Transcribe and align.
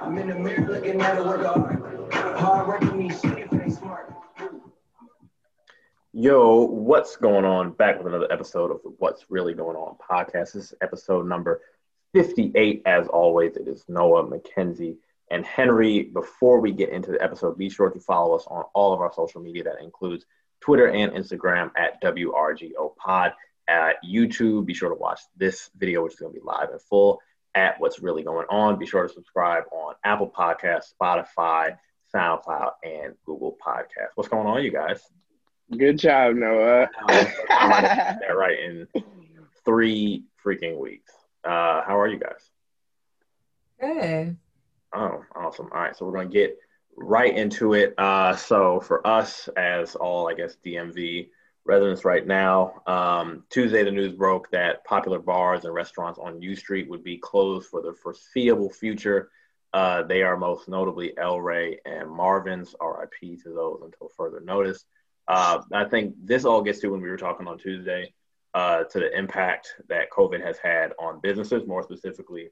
I'm 0.00 0.18
in 0.18 0.28
the 0.28 0.34
mirror 0.34 0.66
looking 0.66 1.00
at 1.00 1.18
a 1.18 1.22
work. 1.22 2.12
Hard 2.12 2.68
working 2.68 2.98
me 2.98 3.08
shit 3.10 3.48
if 3.52 3.72
smart. 3.74 4.12
Yo, 6.12 6.62
what's 6.62 7.16
going 7.16 7.44
on? 7.44 7.72
Back 7.72 7.98
with 7.98 8.06
another 8.06 8.30
episode 8.32 8.70
of 8.70 8.80
What's 8.98 9.26
Really 9.28 9.54
Going 9.54 9.76
On 9.76 9.96
podcast. 9.98 10.52
This 10.52 10.56
is 10.56 10.74
episode 10.80 11.28
number 11.28 11.60
58. 12.14 12.82
As 12.86 13.06
always, 13.08 13.56
it 13.56 13.68
is 13.68 13.84
Noah, 13.88 14.26
McKenzie, 14.26 14.96
and 15.30 15.44
Henry. 15.44 16.04
Before 16.04 16.60
we 16.60 16.72
get 16.72 16.88
into 16.88 17.12
the 17.12 17.22
episode, 17.22 17.58
be 17.58 17.68
sure 17.68 17.90
to 17.90 18.00
follow 18.00 18.34
us 18.34 18.46
on 18.46 18.64
all 18.74 18.94
of 18.94 19.00
our 19.00 19.12
social 19.12 19.42
media. 19.42 19.64
That 19.64 19.82
includes 19.82 20.24
Twitter 20.60 20.88
and 20.88 21.12
Instagram 21.12 21.70
at 21.76 22.02
WRGO 22.02 22.96
Pod. 22.96 23.32
At 23.68 23.96
YouTube, 24.04 24.66
be 24.66 24.74
sure 24.74 24.88
to 24.88 24.94
watch 24.94 25.20
this 25.36 25.70
video, 25.76 26.04
which 26.04 26.14
is 26.14 26.20
going 26.20 26.32
to 26.32 26.38
be 26.38 26.44
live 26.44 26.70
and 26.70 26.80
full 26.80 27.20
at 27.56 27.80
What's 27.80 28.00
Really 28.00 28.22
Going 28.22 28.46
On. 28.48 28.78
Be 28.78 28.86
sure 28.86 29.06
to 29.06 29.12
subscribe 29.12 29.64
on 29.72 29.94
Apple 30.04 30.30
Podcasts, 30.30 30.92
Spotify, 31.00 31.76
SoundCloud, 32.14 32.72
and 32.84 33.14
Google 33.24 33.56
Podcasts. 33.64 34.10
What's 34.14 34.28
going 34.28 34.46
on, 34.46 34.62
you 34.62 34.70
guys? 34.70 35.00
Good 35.76 35.98
job, 35.98 36.36
Noah. 36.36 36.88
that 37.08 38.36
right 38.36 38.58
in 38.60 38.86
three 39.64 40.24
freaking 40.44 40.78
weeks. 40.78 41.12
Uh, 41.44 41.82
how 41.84 41.98
are 41.98 42.06
you 42.06 42.18
guys? 42.18 42.50
Good. 43.80 44.36
Oh, 44.94 45.24
awesome. 45.34 45.68
All 45.72 45.80
right, 45.80 45.96
so 45.96 46.06
we're 46.06 46.12
going 46.12 46.30
to 46.30 46.32
get 46.32 46.56
right 46.96 47.36
into 47.36 47.74
it. 47.74 47.94
Uh, 47.98 48.36
so 48.36 48.80
for 48.80 49.04
us, 49.06 49.48
as 49.56 49.96
all, 49.96 50.28
I 50.28 50.34
guess, 50.34 50.56
DMV 50.64 51.28
residents 51.66 52.04
right 52.04 52.26
now. 52.26 52.82
Um, 52.86 53.44
Tuesday, 53.50 53.82
the 53.84 53.90
news 53.90 54.12
broke 54.12 54.50
that 54.50 54.84
popular 54.84 55.18
bars 55.18 55.64
and 55.64 55.74
restaurants 55.74 56.18
on 56.18 56.40
U 56.40 56.56
Street 56.56 56.88
would 56.88 57.04
be 57.04 57.18
closed 57.18 57.68
for 57.68 57.82
the 57.82 57.94
foreseeable 57.94 58.70
future. 58.70 59.30
Uh, 59.72 60.02
they 60.02 60.22
are 60.22 60.36
most 60.36 60.68
notably 60.68 61.16
El 61.18 61.40
Rey 61.40 61.78
and 61.84 62.10
Marvin's, 62.10 62.74
RIP 62.80 63.42
to 63.42 63.52
those 63.54 63.80
until 63.84 64.08
further 64.16 64.40
notice. 64.40 64.84
Uh, 65.28 65.60
I 65.72 65.84
think 65.84 66.14
this 66.22 66.44
all 66.44 66.62
gets 66.62 66.78
to 66.80 66.88
when 66.88 67.02
we 67.02 67.08
were 67.08 67.16
talking 67.16 67.48
on 67.48 67.58
Tuesday 67.58 68.14
uh, 68.54 68.84
to 68.84 69.00
the 69.00 69.16
impact 69.16 69.74
that 69.88 70.10
COVID 70.10 70.42
has 70.42 70.56
had 70.58 70.92
on 70.98 71.20
businesses, 71.20 71.66
more 71.66 71.82
specifically, 71.82 72.50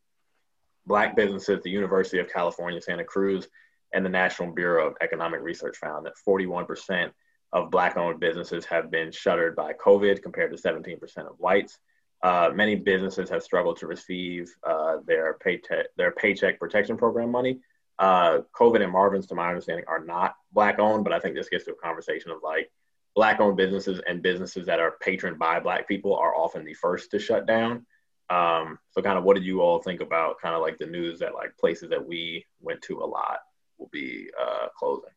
Black 0.86 1.16
businesses. 1.16 1.62
The 1.62 1.70
University 1.70 2.18
of 2.18 2.30
California, 2.30 2.80
Santa 2.80 3.04
Cruz, 3.04 3.48
and 3.94 4.04
the 4.04 4.10
National 4.10 4.52
Bureau 4.52 4.88
of 4.88 4.96
Economic 5.00 5.40
Research 5.40 5.78
found 5.78 6.04
that 6.04 6.12
41% 6.28 7.10
of 7.54 7.70
black 7.70 7.96
owned 7.96 8.18
businesses 8.18 8.64
have 8.66 8.90
been 8.90 9.12
shuttered 9.12 9.54
by 9.54 9.72
COVID 9.72 10.22
compared 10.22 10.54
to 10.54 10.60
17% 10.60 11.00
of 11.18 11.38
whites. 11.38 11.78
Uh, 12.20 12.50
many 12.52 12.74
businesses 12.74 13.30
have 13.30 13.44
struggled 13.44 13.78
to 13.78 13.86
receive 13.86 14.52
uh, 14.64 14.96
their, 15.06 15.34
paycheck, 15.34 15.86
their 15.96 16.10
paycheck 16.10 16.58
protection 16.58 16.96
program 16.96 17.30
money. 17.30 17.60
Uh, 17.98 18.38
COVID 18.58 18.82
and 18.82 18.90
Marvin's, 18.90 19.28
to 19.28 19.36
my 19.36 19.48
understanding, 19.48 19.84
are 19.86 20.04
not 20.04 20.34
black 20.52 20.80
owned, 20.80 21.04
but 21.04 21.12
I 21.12 21.20
think 21.20 21.36
this 21.36 21.48
gets 21.48 21.64
to 21.66 21.72
a 21.72 21.76
conversation 21.76 22.32
of 22.32 22.38
like 22.42 22.72
black 23.14 23.38
owned 23.38 23.56
businesses 23.56 24.00
and 24.08 24.20
businesses 24.20 24.66
that 24.66 24.80
are 24.80 24.96
patroned 25.00 25.38
by 25.38 25.60
black 25.60 25.86
people 25.86 26.16
are 26.16 26.34
often 26.34 26.64
the 26.64 26.74
first 26.74 27.12
to 27.12 27.20
shut 27.20 27.46
down. 27.46 27.86
Um, 28.30 28.80
so, 28.90 29.00
kind 29.00 29.16
of, 29.16 29.22
what 29.22 29.34
did 29.34 29.44
you 29.44 29.60
all 29.60 29.80
think 29.80 30.00
about 30.00 30.40
kind 30.40 30.56
of 30.56 30.62
like 30.62 30.78
the 30.78 30.86
news 30.86 31.20
that 31.20 31.34
like 31.34 31.56
places 31.56 31.90
that 31.90 32.04
we 32.04 32.46
went 32.60 32.82
to 32.82 32.98
a 32.98 33.06
lot 33.06 33.40
will 33.78 33.90
be 33.92 34.28
uh, 34.40 34.68
closing? 34.76 35.10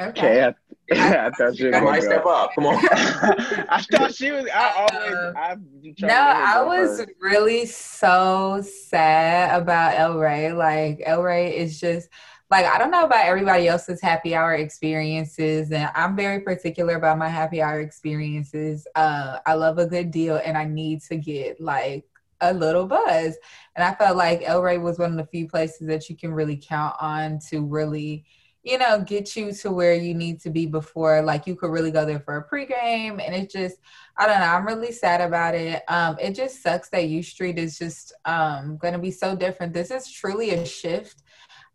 Okay. 0.00 0.42
I, 0.92 1.26
I 1.26 1.30
thought 1.30 1.58
you 1.58 1.74
I 1.74 2.00
step 2.00 2.24
up. 2.24 2.52
Come 2.54 2.66
on. 2.66 2.76
I 2.92 3.84
thought 3.90 4.14
she 4.14 4.30
was. 4.30 4.46
I 4.54 4.88
always. 4.90 5.34
I've 5.36 5.60
no, 6.00 6.14
I 6.16 6.62
was 6.62 7.00
her. 7.00 7.06
really 7.20 7.66
so 7.66 8.64
sad 8.88 9.60
about 9.60 9.98
El 9.98 10.18
Rey. 10.18 10.52
Like 10.52 11.02
El 11.04 11.22
Rey 11.22 11.54
is 11.56 11.78
just 11.78 12.08
like 12.50 12.64
I 12.64 12.78
don't 12.78 12.90
know 12.90 13.04
about 13.04 13.26
everybody 13.26 13.68
else's 13.68 14.00
happy 14.00 14.34
hour 14.34 14.54
experiences, 14.54 15.70
and 15.72 15.90
I'm 15.94 16.16
very 16.16 16.40
particular 16.40 16.94
about 16.96 17.18
my 17.18 17.28
happy 17.28 17.60
hour 17.60 17.80
experiences. 17.80 18.86
Uh, 18.94 19.40
I 19.44 19.54
love 19.54 19.78
a 19.78 19.86
good 19.86 20.10
deal, 20.10 20.40
and 20.42 20.56
I 20.56 20.64
need 20.64 21.02
to 21.02 21.16
get 21.16 21.60
like 21.60 22.06
a 22.40 22.54
little 22.54 22.86
buzz. 22.86 23.36
And 23.76 23.84
I 23.84 23.94
felt 23.94 24.16
like 24.16 24.42
El 24.42 24.62
Rey 24.62 24.78
was 24.78 24.98
one 24.98 25.10
of 25.10 25.16
the 25.18 25.26
few 25.26 25.48
places 25.48 25.86
that 25.88 26.08
you 26.08 26.16
can 26.16 26.32
really 26.32 26.56
count 26.56 26.96
on 26.98 27.40
to 27.50 27.62
really 27.64 28.24
you 28.62 28.76
know, 28.76 29.00
get 29.00 29.36
you 29.36 29.52
to 29.52 29.70
where 29.70 29.94
you 29.94 30.14
need 30.14 30.40
to 30.40 30.50
be 30.50 30.66
before. 30.66 31.22
Like 31.22 31.46
you 31.46 31.54
could 31.54 31.70
really 31.70 31.90
go 31.90 32.04
there 32.04 32.20
for 32.20 32.36
a 32.36 32.48
pregame, 32.48 33.24
and 33.24 33.34
it 33.34 33.50
just, 33.50 33.76
I 34.16 34.26
don't 34.26 34.40
know. 34.40 34.46
I'm 34.46 34.66
really 34.66 34.92
sad 34.92 35.20
about 35.20 35.54
it. 35.54 35.82
Um, 35.88 36.16
it 36.20 36.34
just 36.34 36.62
sucks 36.62 36.88
that 36.90 37.08
U 37.08 37.22
Street 37.22 37.58
is 37.58 37.78
just 37.78 38.12
um 38.24 38.76
going 38.76 38.94
to 38.94 38.98
be 38.98 39.10
so 39.10 39.36
different. 39.36 39.72
This 39.72 39.90
is 39.90 40.10
truly 40.10 40.50
a 40.50 40.66
shift. 40.66 41.22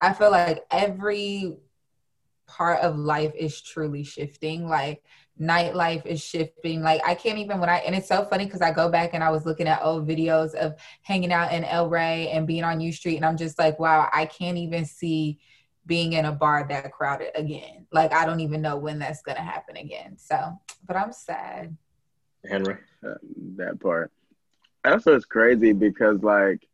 I 0.02 0.14
feel 0.14 0.32
like 0.32 0.66
every 0.70 1.56
part 2.46 2.82
of 2.82 2.98
life 2.98 3.34
is 3.36 3.62
truly 3.62 4.04
shifting. 4.04 4.68
Like 4.68 5.04
nightlife 5.40 6.06
is 6.06 6.22
shifting. 6.22 6.82
Like 6.82 7.02
I 7.06 7.16
can't 7.16 7.40
even 7.40 7.60
when 7.60 7.70
I 7.70 7.78
and 7.78 7.96
it's 7.96 8.08
so 8.08 8.26
funny 8.26 8.46
because 8.46 8.62
I 8.62 8.72
go 8.72 8.90
back 8.90 9.12
and 9.14 9.24
I 9.24 9.32
was 9.32 9.46
looking 9.46 9.68
at 9.68 9.82
old 9.82 10.08
videos 10.08 10.54
of 10.54 10.76
hanging 11.02 11.32
out 11.32 11.54
in 11.54 11.64
El 11.64 11.90
Rey 11.90 12.30
and 12.30 12.46
being 12.46 12.64
on 12.64 12.82
U 12.82 12.92
Street, 12.92 13.16
and 13.16 13.26
I'm 13.26 13.38
just 13.38 13.58
like, 13.58 13.80
wow, 13.80 14.10
I 14.14 14.26
can't 14.26 14.58
even 14.58 14.86
see 14.86 15.40
being 15.86 16.14
in 16.14 16.26
a 16.26 16.32
bar 16.32 16.66
that 16.70 16.92
crowded 16.92 17.32
again. 17.36 17.86
Like 17.92 18.14
I 18.14 18.26
don't 18.26 18.40
even 18.40 18.62
know 18.62 18.78
when 18.78 19.00
that's 19.00 19.22
gonna 19.22 19.42
happen 19.42 19.78
again. 19.78 20.18
So, 20.18 20.60
but 20.86 20.96
I'm 20.96 21.12
sad. 21.12 21.76
Henry, 22.48 22.78
uh, 23.06 23.16
that 23.58 23.80
part. 23.80 24.12
That's 24.84 25.06
what's 25.06 25.26
crazy 25.26 25.74
because 25.74 26.22
like 26.24 26.68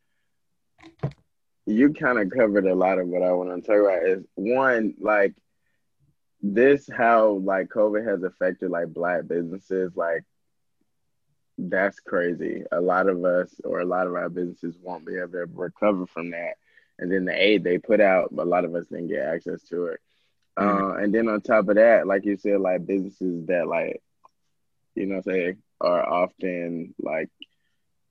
you 1.65 1.93
kind 1.93 2.19
of 2.19 2.31
covered 2.31 2.65
a 2.65 2.75
lot 2.75 2.99
of 2.99 3.07
what 3.07 3.21
I 3.21 3.31
want 3.31 3.63
to 3.63 3.67
talk 3.67 3.81
about. 3.81 4.07
Is 4.07 4.25
one 4.35 4.95
like 4.99 5.33
this 6.41 6.89
how 6.91 7.41
like 7.43 7.67
COVID 7.67 8.07
has 8.07 8.23
affected 8.23 8.71
like 8.71 8.87
black 8.87 9.27
businesses 9.27 9.91
like 9.95 10.23
that's 11.57 11.99
crazy. 11.99 12.63
A 12.71 12.79
lot 12.79 13.09
of 13.09 13.23
us 13.25 13.53
or 13.63 13.81
a 13.81 13.85
lot 13.85 14.07
of 14.07 14.15
our 14.15 14.29
businesses 14.29 14.77
won't 14.81 15.05
be 15.05 15.17
able 15.17 15.33
to 15.33 15.45
recover 15.53 16.05
from 16.05 16.31
that 16.31 16.53
and 16.99 17.11
then 17.11 17.25
the 17.25 17.33
aid 17.33 17.63
they 17.63 17.77
put 17.77 18.01
out, 18.01 18.31
a 18.37 18.45
lot 18.45 18.65
of 18.65 18.75
us 18.75 18.87
didn't 18.87 19.07
get 19.07 19.25
access 19.25 19.61
to 19.63 19.85
it. 19.85 19.99
Mm-hmm. 20.57 20.85
Uh, 20.85 20.93
and 20.95 21.13
then 21.13 21.29
on 21.29 21.41
top 21.41 21.69
of 21.69 21.75
that, 21.75 22.05
like 22.05 22.25
you 22.25 22.37
said, 22.37 22.59
like 22.59 22.85
businesses 22.85 23.47
that 23.47 23.67
like, 23.67 24.01
you 24.95 25.05
know, 25.05 25.21
say 25.21 25.55
are 25.79 26.07
often 26.07 26.93
like 26.99 27.29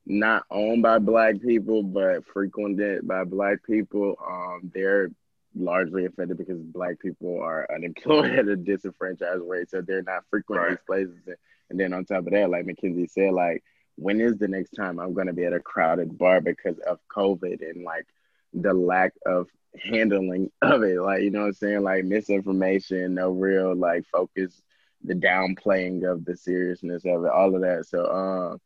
not 0.06 0.44
owned 0.50 0.82
by 0.82 0.98
black 0.98 1.38
people 1.42 1.82
but 1.82 2.26
frequented 2.26 3.06
by 3.06 3.24
black 3.24 3.58
people. 3.64 4.16
Um, 4.26 4.72
they're 4.74 5.10
largely 5.54 6.06
affected 6.06 6.38
because 6.38 6.60
black 6.60 6.98
people 6.98 7.40
are 7.42 7.68
unemployed 7.74 8.32
at 8.32 8.48
a 8.48 8.56
disenfranchised 8.56 9.42
rate, 9.46 9.70
so 9.70 9.82
they're 9.82 10.02
not 10.02 10.24
frequent 10.30 10.62
right. 10.62 10.70
these 10.70 10.78
places. 10.86 11.36
And 11.70 11.78
then 11.78 11.92
on 11.92 12.06
top 12.06 12.26
of 12.26 12.32
that, 12.32 12.48
like 12.48 12.64
Mackenzie 12.64 13.06
said, 13.06 13.34
like 13.34 13.62
when 13.96 14.20
is 14.20 14.38
the 14.38 14.48
next 14.48 14.70
time 14.70 14.98
I'm 14.98 15.12
going 15.12 15.26
to 15.26 15.32
be 15.32 15.44
at 15.44 15.52
a 15.52 15.60
crowded 15.60 16.16
bar 16.16 16.40
because 16.40 16.78
of 16.78 16.98
COVID 17.14 17.68
and 17.68 17.82
like 17.82 18.06
the 18.52 18.72
lack 18.72 19.12
of 19.26 19.48
handling 19.82 20.50
of 20.62 20.82
it. 20.82 21.00
Like, 21.00 21.22
you 21.22 21.30
know 21.30 21.40
what 21.40 21.46
I'm 21.46 21.52
saying? 21.54 21.82
Like 21.82 22.04
misinformation, 22.04 23.14
no 23.14 23.30
real 23.30 23.74
like 23.74 24.04
focus, 24.10 24.60
the 25.04 25.14
downplaying 25.14 26.10
of 26.10 26.24
the 26.24 26.36
seriousness 26.36 27.04
of 27.04 27.24
it, 27.24 27.30
all 27.30 27.54
of 27.54 27.62
that. 27.62 27.86
So 27.86 28.06
um 28.10 28.60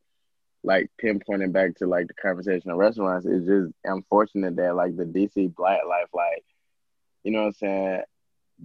like 0.63 0.89
pinpointing 1.01 1.51
back 1.51 1.75
to 1.75 1.87
like 1.87 2.07
the 2.07 2.13
conversation 2.13 2.71
of 2.71 2.77
restaurants, 2.77 3.25
it's 3.25 3.45
just 3.45 3.71
unfortunate 3.83 4.55
that 4.55 4.75
like 4.75 4.95
the 4.95 5.03
DC 5.03 5.53
Black 5.55 5.81
Life, 5.87 6.07
like, 6.13 6.45
you 7.23 7.31
know 7.31 7.41
what 7.41 7.47
I'm 7.47 7.53
saying, 7.53 8.01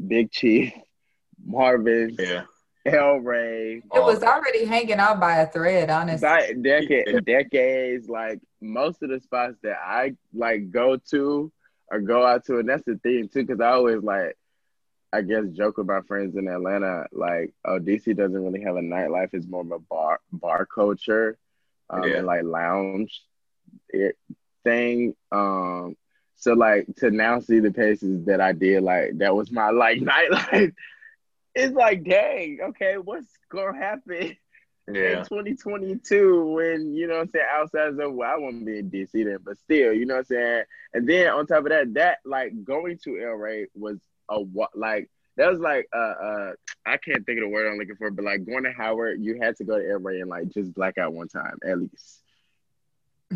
Big 0.07 0.31
Chief, 0.31 0.73
Marvin, 1.45 2.17
yeah. 2.19 2.45
El 2.87 3.17
Rey. 3.17 3.77
It 3.77 3.83
was 3.93 4.23
already 4.23 4.65
hanging 4.65 4.99
out 4.99 5.21
by 5.21 5.39
a 5.39 5.47
thread, 5.47 5.91
honestly. 5.91 6.27
By 6.27 6.53
decade, 6.61 7.25
decades, 7.25 8.09
like 8.09 8.41
most 8.61 9.03
of 9.03 9.11
the 9.11 9.21
spots 9.21 9.57
that 9.63 9.79
I 9.83 10.15
like 10.33 10.71
go 10.71 10.97
to 11.11 11.53
or 11.91 12.01
go 12.01 12.27
out 12.27 12.45
to, 12.47 12.59
and 12.59 12.69
that's 12.69 12.85
the 12.85 12.97
thing 12.97 13.29
too, 13.29 13.45
because 13.45 13.61
I 13.61 13.71
always 13.71 14.03
like, 14.03 14.37
I 15.13 15.23
guess, 15.23 15.45
joke 15.55 15.79
with 15.79 15.87
my 15.87 16.03
friends 16.03 16.37
in 16.37 16.49
Atlanta, 16.49 17.07
like, 17.13 17.55
oh, 17.65 17.79
DC 17.79 18.17
doesn't 18.17 18.45
really 18.45 18.63
have 18.63 18.77
a 18.77 18.81
nightlife; 18.81 19.31
it's 19.33 19.47
more 19.47 19.63
of 19.63 19.71
a 19.73 19.79
bar 19.79 20.21
bar 20.33 20.67
culture, 20.67 21.39
um, 21.89 22.05
yeah. 22.05 22.17
and 22.17 22.27
like 22.27 22.45
lounge 22.45 23.23
thing. 24.65 25.15
Um, 25.33 25.97
so 26.37 26.53
like 26.53 26.87
to 26.99 27.11
now 27.11 27.41
see 27.41 27.61
the 27.61 27.73
places 27.73 28.27
that 28.27 28.41
I 28.41 28.53
did, 28.53 28.83
like 28.83 29.19
that 29.19 29.35
was 29.35 29.51
my 29.51 29.71
like 29.71 29.99
nightlife 30.01 30.75
it's 31.59 31.75
like, 31.75 32.05
dang, 32.05 32.59
okay, 32.69 32.97
what's 32.99 33.33
gonna 33.51 33.77
happen 33.77 34.37
yeah. 34.95 35.19
in 35.19 35.25
2022 35.25 36.53
when 36.53 36.95
you 36.95 37.07
know 37.07 37.15
what 37.15 37.23
I'm 37.23 37.31
saying 37.31 37.47
outside 37.53 37.89
of 37.89 38.15
well, 38.15 38.31
I 38.31 38.37
won't 38.37 38.65
be 38.65 38.79
in 38.79 38.91
DC 38.91 39.13
then, 39.13 39.39
but 39.45 39.59
still, 39.59 39.93
you 39.93 40.07
know 40.07 40.15
what 40.15 40.21
I'm 40.21 40.37
saying. 40.37 40.65
And 40.95 41.09
then 41.09 41.29
on 41.29 41.47
top 41.47 41.65
of 41.65 41.71
that, 41.71 41.95
that 41.95 42.19
like 42.25 42.65
going 42.65 42.99
to 43.05 43.21
El 43.21 43.33
Rey 43.33 43.67
was 43.75 43.99
a 44.29 44.41
what 44.41 44.77
like 44.77 45.11
that 45.37 45.51
was 45.51 45.61
like 45.61 45.89
uh 45.95 45.99
uh 45.99 46.53
I 46.87 46.97
can't 46.97 47.25
think 47.25 47.39
of 47.39 47.45
the 47.45 47.49
word 47.49 47.71
I'm 47.71 47.79
looking 47.79 47.97
for, 47.97 48.11
but 48.11 48.25
like 48.25 48.47
going 48.47 48.65
to 48.65 48.73
Howard, 48.73 49.21
you 49.21 49.39
had 49.41 49.57
to 49.57 49.65
go 49.65 49.79
to 49.79 49.91
El 49.91 49.99
Rey 49.99 50.21
and 50.21 50.31
like 50.31 50.49
just 50.51 50.75
black 50.75 50.99
out 50.99 51.13
one 51.13 51.29
time 51.29 51.59
at 51.67 51.79
least. 51.79 52.23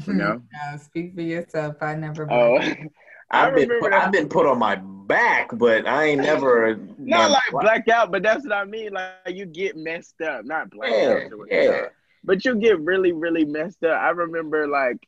You 0.06 0.12
know? 0.14 0.42
no, 0.52 0.76
speak 0.78 1.14
for 1.14 1.20
yourself. 1.20 1.76
I 1.82 1.94
never. 1.94 2.30
Oh, 2.30 2.58
I 2.58 2.88
I've 3.32 3.54
been 3.54 3.70
put. 3.80 3.92
I've 3.92 4.12
been 4.12 4.28
put 4.28 4.46
on 4.46 4.58
my 4.58 4.76
back, 4.76 5.50
but 5.54 5.86
I 5.86 6.04
ain't 6.04 6.20
never 6.22 6.76
Not 6.98 7.30
like 7.30 7.42
black- 7.50 7.84
black 7.86 7.88
out, 7.88 8.12
but 8.12 8.22
that's 8.22 8.44
what 8.44 8.52
I 8.52 8.64
mean. 8.64 8.92
Like 8.92 9.12
you 9.34 9.46
get 9.46 9.76
messed 9.76 10.20
up, 10.20 10.44
not 10.44 10.70
black 10.70 10.90
Yeah, 10.92 11.20
out. 11.32 11.46
yeah. 11.50 11.80
But 12.24 12.44
you 12.44 12.54
get 12.56 12.78
really, 12.80 13.12
really 13.12 13.44
messed 13.44 13.82
up. 13.84 13.98
I 14.00 14.10
remember 14.10 14.68
like 14.68 14.98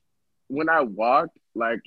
when 0.48 0.68
I 0.68 0.80
walked, 0.80 1.38
like 1.54 1.80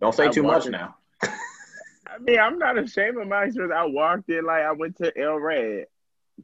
Don't 0.00 0.14
say 0.14 0.26
I 0.26 0.28
too 0.28 0.42
much 0.42 0.66
in- 0.66 0.72
now. 0.72 0.96
I 1.22 2.18
mean, 2.20 2.38
I'm 2.38 2.58
not 2.58 2.76
ashamed 2.78 3.16
of 3.18 3.28
my 3.28 3.44
experience. 3.44 3.72
I 3.76 3.86
walked 3.86 4.28
in 4.28 4.44
like 4.44 4.62
I 4.62 4.72
went 4.72 4.96
to 4.98 5.12
El 5.18 5.34
Rey, 5.36 5.86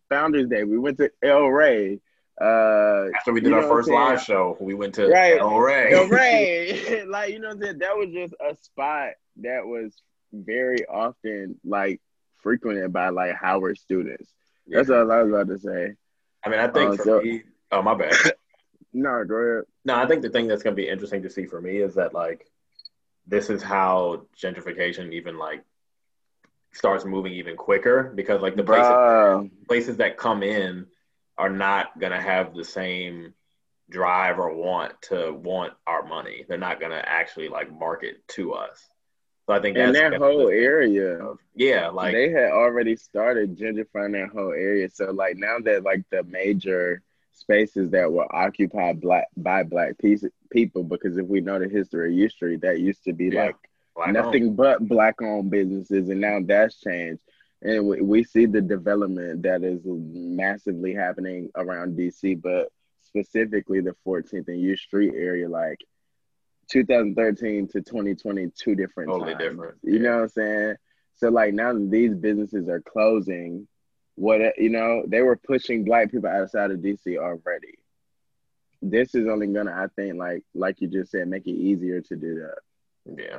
Founders 0.08 0.48
Day. 0.48 0.64
We 0.64 0.78
went 0.78 0.98
to 0.98 1.10
El 1.22 1.46
Rey. 1.48 2.00
Uh, 2.40 3.06
After 3.16 3.32
we 3.32 3.40
did 3.40 3.52
our 3.52 3.64
first 3.64 3.88
live 3.90 4.22
show, 4.22 4.56
we 4.60 4.72
went 4.72 4.94
to 4.94 5.08
Right. 5.08 5.38
El 5.40 5.58
Rey. 5.58 5.92
El 5.92 6.06
Rey, 6.08 7.04
like 7.08 7.32
you 7.32 7.40
know, 7.40 7.48
what 7.48 7.56
I'm 7.56 7.62
saying? 7.62 7.78
that 7.78 7.96
was 7.96 8.08
just 8.14 8.34
a 8.40 8.54
spot 8.62 9.10
that 9.38 9.66
was 9.66 9.94
very 10.32 10.86
often 10.86 11.58
like 11.64 12.00
frequented 12.42 12.92
by 12.92 13.08
like 13.10 13.34
Howard 13.34 13.78
students. 13.78 14.32
That's 14.66 14.90
all 14.90 15.10
I 15.10 15.22
was 15.22 15.32
about 15.32 15.48
to 15.48 15.58
say. 15.58 15.94
I 16.44 16.48
mean, 16.48 16.60
I 16.60 16.68
think 16.68 16.92
Uh, 16.92 16.96
for 16.96 17.02
so- 17.04 17.20
me, 17.20 17.42
oh 17.72 17.82
my 17.82 17.94
bad. 17.94 18.14
No, 18.94 19.22
go 19.22 19.34
ahead. 19.34 19.64
No, 19.84 19.96
I 19.96 20.06
think 20.06 20.22
the 20.22 20.30
thing 20.30 20.48
that's 20.48 20.62
going 20.62 20.74
to 20.74 20.82
be 20.82 20.88
interesting 20.88 21.22
to 21.22 21.30
see 21.30 21.44
for 21.44 21.60
me 21.60 21.76
is 21.76 21.94
that 21.96 22.14
like 22.14 22.46
this 23.26 23.50
is 23.50 23.62
how 23.62 24.26
gentrification 24.34 25.12
even 25.12 25.36
like 25.36 25.62
starts 26.72 27.04
moving 27.04 27.34
even 27.34 27.54
quicker 27.54 28.10
because 28.14 28.40
like 28.40 28.56
the 28.56 28.64
places 28.64 28.90
Bruh. 28.90 29.50
places 29.68 29.98
that 29.98 30.16
come 30.16 30.42
in 30.42 30.86
are 31.36 31.50
not 31.50 31.98
going 32.00 32.12
to 32.12 32.20
have 32.20 32.54
the 32.54 32.64
same 32.64 33.34
drive 33.90 34.38
or 34.38 34.54
want 34.54 35.00
to 35.02 35.32
want 35.32 35.74
our 35.86 36.02
money. 36.02 36.46
They're 36.48 36.56
not 36.58 36.80
going 36.80 36.92
to 36.92 37.08
actually 37.08 37.48
like 37.50 37.70
market 37.70 38.26
to 38.28 38.54
us. 38.54 38.88
So 39.48 39.54
I 39.54 39.60
think 39.60 39.78
in 39.78 39.92
that's 39.94 40.10
that 40.10 40.20
whole 40.20 40.50
area. 40.50 41.20
Yeah, 41.54 41.88
like 41.88 42.12
they 42.12 42.28
had 42.28 42.50
already 42.50 42.96
started 42.96 43.56
gentrifying 43.56 44.12
that 44.12 44.28
whole 44.30 44.52
area. 44.52 44.90
So 44.90 45.10
like 45.10 45.38
now 45.38 45.56
that 45.64 45.84
like 45.84 46.02
the 46.10 46.22
major 46.24 47.00
spaces 47.32 47.90
that 47.92 48.12
were 48.12 48.30
occupied 48.34 49.00
black 49.00 49.28
by 49.38 49.62
black 49.62 49.96
piece, 49.96 50.22
people, 50.50 50.84
because 50.84 51.16
if 51.16 51.26
we 51.26 51.40
know 51.40 51.58
the 51.58 51.66
history 51.66 52.12
of 52.12 52.18
U 52.18 52.28
Street, 52.28 52.60
that 52.60 52.80
used 52.80 53.04
to 53.04 53.14
be 53.14 53.28
Yeah. 53.28 53.46
like 53.46 53.56
black 53.96 54.12
nothing 54.12 54.54
but 54.54 54.86
black 54.86 55.22
owned 55.22 55.50
businesses, 55.50 56.10
and 56.10 56.20
now 56.20 56.40
that's 56.44 56.78
changed. 56.78 57.22
And 57.62 57.86
we, 57.86 58.02
we 58.02 58.24
see 58.24 58.44
the 58.44 58.60
development 58.60 59.44
that 59.44 59.62
is 59.62 59.80
massively 59.86 60.92
happening 60.92 61.48
around 61.56 61.96
DC, 61.96 62.40
but 62.42 62.70
specifically 63.02 63.80
the 63.80 63.96
14th 64.06 64.48
and 64.48 64.60
U 64.60 64.76
Street 64.76 65.14
area, 65.16 65.48
like 65.48 65.80
2013 66.68 67.68
to 67.68 67.80
2020, 67.80 68.50
two 68.56 68.74
different 68.74 69.10
Totally 69.10 69.32
times. 69.34 69.42
different, 69.44 69.74
You 69.82 69.94
yeah. 69.94 70.00
know 70.00 70.14
what 70.16 70.22
I'm 70.22 70.28
saying? 70.28 70.74
So 71.16 71.28
like 71.30 71.54
now 71.54 71.72
that 71.72 71.90
these 71.90 72.14
businesses 72.14 72.68
are 72.68 72.80
closing, 72.80 73.66
what 74.14 74.40
you 74.58 74.70
know, 74.70 75.02
they 75.06 75.22
were 75.22 75.36
pushing 75.36 75.84
black 75.84 76.10
people 76.10 76.28
outside 76.28 76.70
of 76.70 76.78
DC 76.78 77.16
already. 77.18 77.78
This 78.80 79.14
is 79.14 79.26
only 79.26 79.48
gonna, 79.48 79.72
I 79.72 79.86
think, 79.96 80.16
like 80.16 80.44
like 80.54 80.80
you 80.80 80.88
just 80.88 81.10
said, 81.10 81.26
make 81.28 81.46
it 81.46 81.52
easier 81.52 82.00
to 82.02 82.16
do 82.16 82.40
that. 82.42 83.22
Yeah. 83.22 83.38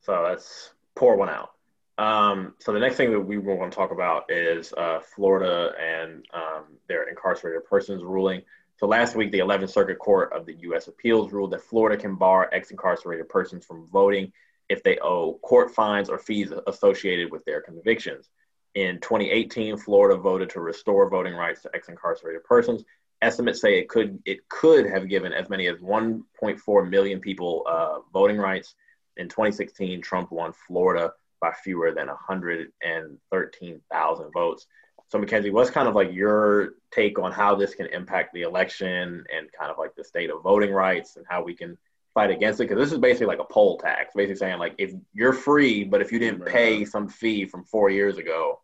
So 0.00 0.22
let's 0.22 0.72
pour 0.94 1.16
one 1.16 1.30
out. 1.30 1.50
Um, 1.96 2.54
so 2.58 2.72
the 2.72 2.80
next 2.80 2.96
thing 2.96 3.12
that 3.12 3.20
we 3.20 3.38
want 3.38 3.70
to 3.70 3.76
talk 3.76 3.92
about 3.92 4.30
is 4.30 4.72
uh, 4.72 5.00
Florida 5.14 5.72
and 5.80 6.24
um, 6.34 6.64
their 6.88 7.08
incarcerated 7.08 7.64
persons 7.64 8.02
ruling. 8.02 8.42
So 8.76 8.86
last 8.86 9.14
week, 9.14 9.30
the 9.30 9.38
11th 9.38 9.70
Circuit 9.70 9.98
Court 9.98 10.32
of 10.32 10.46
the 10.46 10.54
U.S. 10.62 10.88
Appeals 10.88 11.32
ruled 11.32 11.52
that 11.52 11.62
Florida 11.62 12.00
can 12.00 12.16
bar 12.16 12.48
ex-incarcerated 12.52 13.28
persons 13.28 13.64
from 13.64 13.86
voting 13.92 14.32
if 14.68 14.82
they 14.82 14.98
owe 14.98 15.38
court 15.42 15.70
fines 15.70 16.08
or 16.08 16.18
fees 16.18 16.52
associated 16.66 17.30
with 17.30 17.44
their 17.44 17.60
convictions. 17.60 18.30
In 18.74 18.98
2018, 19.00 19.76
Florida 19.76 20.20
voted 20.20 20.50
to 20.50 20.58
restore 20.60 21.08
voting 21.08 21.34
rights 21.34 21.62
to 21.62 21.70
ex-incarcerated 21.74 22.42
persons. 22.42 22.82
Estimates 23.22 23.60
say 23.60 23.78
it 23.78 23.88
could 23.88 24.20
it 24.24 24.48
could 24.48 24.86
have 24.86 25.08
given 25.08 25.32
as 25.32 25.48
many 25.48 25.68
as 25.68 25.78
1.4 25.78 26.90
million 26.90 27.20
people 27.20 27.64
uh, 27.68 28.00
voting 28.12 28.38
rights. 28.38 28.74
In 29.16 29.28
2016, 29.28 30.02
Trump 30.02 30.32
won 30.32 30.52
Florida 30.66 31.12
by 31.40 31.52
fewer 31.62 31.92
than 31.92 32.08
113,000 32.08 34.32
votes. 34.32 34.66
So, 35.08 35.18
Mackenzie, 35.18 35.50
what's 35.50 35.70
kind 35.70 35.88
of 35.88 35.94
like 35.94 36.12
your 36.12 36.74
take 36.90 37.18
on 37.18 37.30
how 37.30 37.54
this 37.54 37.74
can 37.74 37.86
impact 37.86 38.32
the 38.34 38.42
election 38.42 39.24
and 39.34 39.52
kind 39.52 39.70
of 39.70 39.78
like 39.78 39.94
the 39.94 40.04
state 40.04 40.30
of 40.30 40.42
voting 40.42 40.72
rights 40.72 41.16
and 41.16 41.24
how 41.28 41.42
we 41.42 41.54
can 41.54 41.78
fight 42.14 42.30
against 42.30 42.60
it? 42.60 42.68
Because 42.68 42.82
this 42.82 42.92
is 42.92 42.98
basically 42.98 43.26
like 43.26 43.38
a 43.38 43.52
poll 43.52 43.78
tax, 43.78 44.14
basically 44.14 44.36
saying 44.36 44.58
like 44.58 44.74
if 44.78 44.92
you're 45.12 45.32
free, 45.32 45.84
but 45.84 46.00
if 46.00 46.10
you 46.10 46.18
didn't 46.18 46.46
pay 46.46 46.84
some 46.84 47.08
fee 47.08 47.44
from 47.44 47.64
four 47.64 47.90
years 47.90 48.18
ago, 48.18 48.60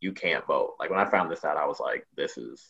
you 0.00 0.12
can't 0.12 0.46
vote. 0.46 0.74
Like 0.78 0.90
when 0.90 1.00
I 1.00 1.04
found 1.04 1.30
this 1.30 1.44
out, 1.44 1.56
I 1.56 1.66
was 1.66 1.80
like, 1.80 2.06
this 2.16 2.38
is 2.38 2.64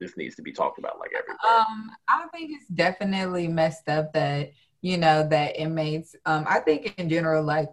this 0.00 0.16
needs 0.16 0.36
to 0.36 0.42
be 0.42 0.52
talked 0.52 0.78
about 0.78 0.98
like 0.98 1.10
everywhere. 1.16 1.38
Um, 1.48 1.90
I 2.06 2.26
think 2.32 2.52
it's 2.52 2.68
definitely 2.68 3.48
messed 3.48 3.88
up 3.88 4.12
that 4.12 4.52
you 4.80 4.96
know 4.96 5.26
that 5.28 5.56
inmates. 5.60 6.14
Um, 6.24 6.44
I 6.48 6.60
think 6.60 6.94
in 6.98 7.08
general, 7.08 7.42
like, 7.42 7.68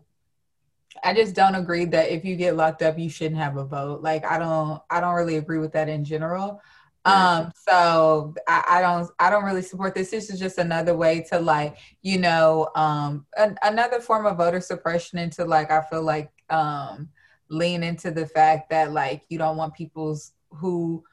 I 1.04 1.14
just 1.14 1.36
don't 1.36 1.56
agree 1.56 1.86
that 1.86 2.10
if 2.10 2.26
you 2.26 2.36
get 2.36 2.56
locked 2.56 2.82
up, 2.82 2.98
you 2.98 3.10
shouldn't 3.10 3.40
have 3.40 3.58
a 3.58 3.66
vote. 3.66 4.02
Like, 4.02 4.26
I 4.26 4.40
don't, 4.40 4.82
I 4.90 5.00
don't 5.00 5.16
really 5.16 5.38
agree 5.38 5.60
with 5.60 5.74
that 5.74 5.90
in 5.90 6.04
general. 6.04 6.62
Um, 7.06 7.52
so 7.56 8.34
I, 8.48 8.64
I 8.68 8.82
don't, 8.82 9.12
I 9.20 9.30
don't 9.30 9.44
really 9.44 9.62
support 9.62 9.94
this. 9.94 10.10
This 10.10 10.32
is 10.32 10.40
just 10.40 10.58
another 10.58 10.98
way 10.98 11.22
to 11.30 11.40
like, 11.40 11.78
you 12.02 12.18
know, 12.18 12.70
um, 12.76 13.28
an, 13.38 13.58
another 13.62 14.00
form 14.00 14.26
of 14.26 14.38
voter 14.38 14.60
suppression 14.60 15.20
into 15.20 15.46
like, 15.46 15.70
I 15.70 15.82
feel 15.84 16.02
like, 16.02 16.32
um, 16.50 17.10
lean 17.50 17.84
into 17.84 18.10
the 18.10 18.26
fact 18.26 18.72
that 18.72 18.92
like 18.92 19.22
you 19.30 19.38
don't 19.38 19.56
want 19.56 19.76
people's 19.76 20.32
who 20.50 21.04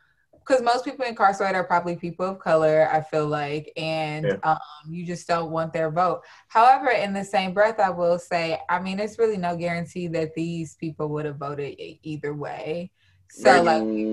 because 0.47 0.63
most 0.63 0.85
people 0.85 1.05
incarcerated 1.05 1.57
are 1.57 1.65
probably 1.65 1.97
people 1.97 2.27
of 2.27 2.39
color 2.39 2.89
i 2.93 3.01
feel 3.01 3.27
like 3.27 3.73
and 3.77 4.33
Yeah. 4.33 4.37
um, 4.43 4.59
you 4.89 5.05
just 5.05 5.27
don't 5.27 5.51
want 5.51 5.73
their 5.73 5.91
vote 5.91 6.23
however 6.49 6.91
in 6.91 7.13
the 7.13 7.25
same 7.25 7.53
breath 7.53 7.79
i 7.81 7.91
will 7.91 8.19
say 8.19 8.59
i 8.69 8.79
mean 8.81 8.99
it's 8.99 9.19
really 9.19 9.37
no 9.37 9.57
guarantee 9.57 10.09
that 10.09 10.35
these 10.35 10.77
people 10.77 11.09
would 11.09 11.25
have 11.25 11.37
voted 11.37 11.75
either 12.03 12.35
way 12.35 12.91
so 13.29 13.63
like 13.63 13.83
we 13.95 14.05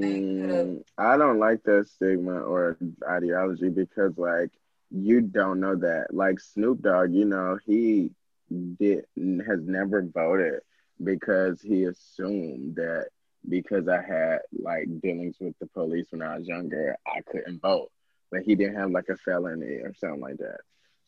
they 0.00 0.24
could 0.40 0.50
have 0.50 0.66
Mm, 0.66 0.82
I 0.98 1.16
don't 1.16 1.38
like 1.38 1.62
that 1.64 1.88
stigma 1.88 2.40
or 2.40 2.78
ideology 3.08 3.68
because 3.68 4.16
like 4.18 4.50
you 4.90 5.20
don't 5.20 5.60
know 5.60 5.76
that. 5.76 6.08
Like 6.12 6.40
Snoop 6.40 6.82
Dogg, 6.82 7.12
you 7.12 7.24
know, 7.24 7.58
he 7.64 8.10
did 8.78 9.04
has 9.46 9.60
never 9.64 10.02
voted 10.02 10.60
because 11.02 11.60
he 11.60 11.84
assumed 11.84 12.76
that 12.76 13.08
because 13.48 13.88
I 13.88 14.02
had 14.02 14.38
like 14.58 14.86
dealings 15.00 15.36
with 15.40 15.54
the 15.60 15.66
police 15.66 16.06
when 16.10 16.22
I 16.22 16.38
was 16.38 16.46
younger, 16.46 16.96
I 17.06 17.20
couldn't 17.30 17.60
vote. 17.60 17.90
But 18.30 18.42
he 18.42 18.54
didn't 18.54 18.76
have 18.76 18.90
like 18.90 19.08
a 19.08 19.16
felony 19.16 19.76
or 19.76 19.94
something 19.96 20.20
like 20.20 20.38
that. 20.38 20.58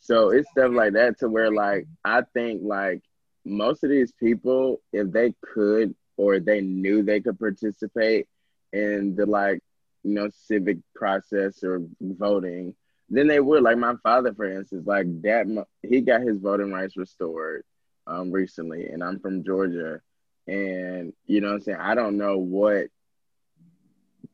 So 0.01 0.31
it's 0.31 0.49
stuff 0.51 0.73
like 0.73 0.93
that 0.93 1.19
to 1.19 1.29
where 1.29 1.51
like 1.51 1.87
I 2.05 2.23
think 2.35 2.63
like 2.65 3.03
most 3.45 3.83
of 3.83 3.91
these 3.91 4.13
people, 4.13 4.81
if 4.93 5.11
they 5.11 5.35
could 5.55 5.95
or 6.17 6.39
they 6.41 6.61
knew 6.61 7.03
they 7.03 7.21
could 7.21 7.39
participate 7.39 8.27
in 8.73 9.15
the 9.17 9.25
like 9.25 9.61
you 10.05 10.15
know 10.15 10.29
civic 10.33 10.79
process 10.95 11.63
or 11.63 11.83
voting 12.01 12.75
then 13.09 13.27
they 13.27 13.41
would 13.41 13.63
like 13.63 13.79
my 13.79 13.95
father 14.03 14.35
for 14.35 14.45
instance 14.45 14.87
like 14.87 15.07
that 15.23 15.47
he 15.83 16.01
got 16.01 16.21
his 16.21 16.39
voting 16.39 16.73
rights 16.73 16.97
restored 16.97 17.65
um 18.07 18.31
recently 18.31 18.87
and 18.89 19.03
i'm 19.03 19.19
from 19.19 19.43
georgia 19.43 20.01
and 20.49 21.13
you 21.27 21.41
know 21.41 21.49
what 21.49 21.55
i'm 21.55 21.61
saying? 21.61 21.79
I 21.79 21.95
don't 21.95 22.17
know 22.17 22.39
what 22.39 22.87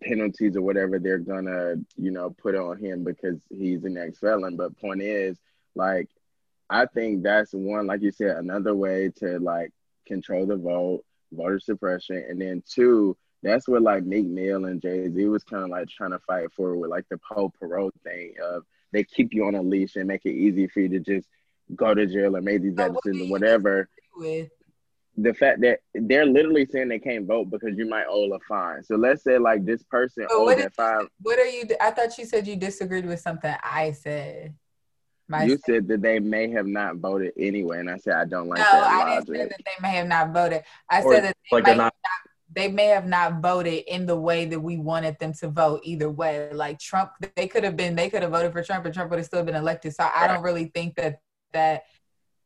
penalties 0.02 0.56
or 0.56 0.62
whatever 0.62 0.98
they're 0.98 1.18
gonna 1.18 1.74
you 1.96 2.10
know 2.10 2.30
put 2.30 2.54
on 2.54 2.78
him 2.78 3.04
because 3.04 3.40
he's 3.50 3.84
an 3.84 3.96
ex-felon. 3.96 4.56
But 4.56 4.78
point 4.78 5.02
is 5.02 5.38
like 5.74 6.08
i 6.70 6.86
think 6.86 7.22
that's 7.22 7.52
one 7.52 7.86
like 7.86 8.00
you 8.00 8.10
said 8.10 8.36
another 8.36 8.74
way 8.74 9.10
to 9.16 9.38
like 9.38 9.70
control 10.06 10.46
the 10.46 10.56
vote 10.56 11.04
voter 11.32 11.58
suppression. 11.58 12.24
And 12.28 12.40
then 12.40 12.62
two 12.68 13.16
that's 13.42 13.68
what 13.68 13.82
like 13.82 14.04
Meek 14.04 14.26
Mill 14.26 14.64
and 14.64 14.80
Jay 14.80 15.08
Z 15.10 15.24
was 15.26 15.44
kind 15.44 15.64
of 15.64 15.68
like 15.68 15.88
trying 15.88 16.12
to 16.12 16.18
fight 16.20 16.50
for 16.56 16.76
with 16.76 16.90
like 16.90 17.06
the 17.10 17.20
whole 17.28 17.50
parole 17.50 17.92
thing 18.02 18.34
of 18.42 18.64
they 18.92 19.04
keep 19.04 19.34
you 19.34 19.44
on 19.46 19.54
a 19.54 19.62
leash 19.62 19.96
and 19.96 20.06
make 20.06 20.24
it 20.24 20.32
easy 20.32 20.66
for 20.66 20.80
you 20.80 20.88
to 20.90 21.00
just 21.00 21.28
go 21.74 21.92
to 21.92 22.06
jail 22.06 22.36
or 22.36 22.40
make 22.40 22.62
these 22.62 22.72
So 22.72 22.76
bad 22.76 22.92
what 22.94 23.04
do 23.04 23.10
decisions 23.10 23.28
or 23.28 23.32
whatever. 23.32 23.88
with 24.16 24.48
The 25.16 25.32
fact 25.32 25.60
that 25.60 25.78
they're 25.94 26.26
literally 26.26 26.66
saying 26.66 26.88
they 26.88 26.98
can't 26.98 27.26
vote 27.26 27.50
because 27.50 27.76
you 27.78 27.88
might 27.88 28.06
owe 28.08 28.32
a 28.32 28.38
fine. 28.48 28.82
So 28.82 28.96
let's 28.96 29.22
say 29.22 29.38
like 29.38 29.64
this 29.64 29.82
person 29.84 30.26
But 30.28 30.36
owes 30.36 30.44
what 30.46 30.56
that 30.56 30.62
did 30.64 30.74
five. 30.74 31.06
what 31.22 31.38
are 31.38 31.46
you 31.46 31.64
i 31.80 31.90
thought 31.92 32.18
you 32.18 32.24
said 32.24 32.46
you 32.46 32.56
disagreed 32.56 33.06
with 33.06 33.20
something 33.20 33.54
i 33.62 33.92
said 33.92 34.54
My 35.28 35.44
You 35.44 35.56
said 35.64 35.86
that 35.88 36.02
they 36.02 36.18
may 36.18 36.50
have 36.50 36.66
not 36.66 36.96
voted 36.96 37.32
anyway, 37.38 37.78
and 37.80 37.88
I 37.90 37.96
said 37.98 38.14
I 38.14 38.24
don't 38.24 38.48
like 38.48 38.58
no, 38.58 38.64
that 38.64 38.84
I 38.84 39.20
didn't 39.20 39.26
say 39.34 39.44
that 39.46 39.60
they 39.64 39.82
may 39.82 39.94
have 39.96 40.08
not 40.08 40.32
voted. 40.32 40.62
I 40.90 41.02
Or 41.02 41.12
said 41.14 41.24
that 41.24 41.36
they 41.50 41.56
like 41.56 41.66
might 41.66 41.76
not 41.76 41.94
they 42.52 42.68
may 42.68 42.86
have 42.86 43.06
not 43.06 43.40
voted 43.40 43.84
in 43.86 44.06
the 44.06 44.16
way 44.16 44.44
that 44.44 44.60
we 44.60 44.76
wanted 44.76 45.18
them 45.18 45.32
to 45.34 45.48
vote 45.48 45.80
either 45.82 46.10
way. 46.10 46.50
Like 46.52 46.78
Trump, 46.78 47.10
they 47.36 47.48
could 47.48 47.64
have 47.64 47.76
been, 47.76 47.96
they 47.96 48.08
could 48.10 48.22
have 48.22 48.30
voted 48.30 48.52
for 48.52 48.62
Trump 48.62 48.84
and 48.84 48.94
Trump 48.94 49.10
would 49.10 49.18
have 49.18 49.26
still 49.26 49.42
been 49.42 49.56
elected. 49.56 49.94
So 49.94 50.08
I 50.14 50.26
don't 50.28 50.42
really 50.42 50.66
think 50.66 50.94
that 50.96 51.20
that 51.52 51.84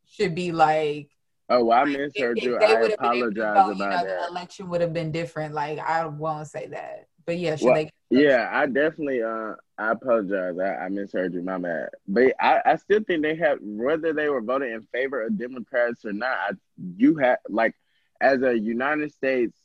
should 0.07 0.35
be 0.35 0.53
like. 0.53 1.11
Oh, 1.51 1.65
well, 1.65 1.79
I 1.79 1.85
misheard 1.85 2.43
you. 2.43 2.59
I 2.59 2.81
apologize 2.83 3.35
vote, 3.37 3.41
about 3.41 3.69
you 3.69 3.75
know, 3.77 3.91
that. 3.91 4.07
The 4.07 4.29
election 4.29 4.69
would 4.69 4.83
have 4.83 4.93
been 4.93 5.11
different. 5.11 5.55
Like 5.55 5.79
I 5.79 6.05
won't 6.05 6.47
say 6.47 6.67
that, 6.69 7.09
but 7.25 7.39
yeah, 7.39 7.57
should 7.57 7.67
well, 7.67 7.75
they? 7.75 7.91
Yeah, 8.11 8.49
I 8.53 8.67
definitely. 8.67 9.23
Uh, 9.23 9.55
I 9.79 9.93
apologize. 9.93 10.59
I, 10.59 10.85
I 10.85 10.89
misheard 10.89 11.33
you. 11.33 11.43
My 11.43 11.59
bad. 11.59 11.89
But 12.07 12.35
I, 12.41 12.61
I 12.67 12.77
still 12.77 13.01
think 13.03 13.23
they 13.23 13.37
have 13.37 13.59
whether 13.63 14.13
they 14.13 14.29
were 14.29 14.43
voting 14.43 14.73
in 14.73 14.87
favor 14.93 15.23
of 15.23 15.39
Democrats 15.39 16.05
or 16.05 16.13
not. 16.13 16.37
I, 16.37 16.51
you 16.97 17.17
have 17.17 17.39
like 17.49 17.75
as 18.21 18.43
a 18.43 18.59
United 18.59 19.13
States 19.13 19.57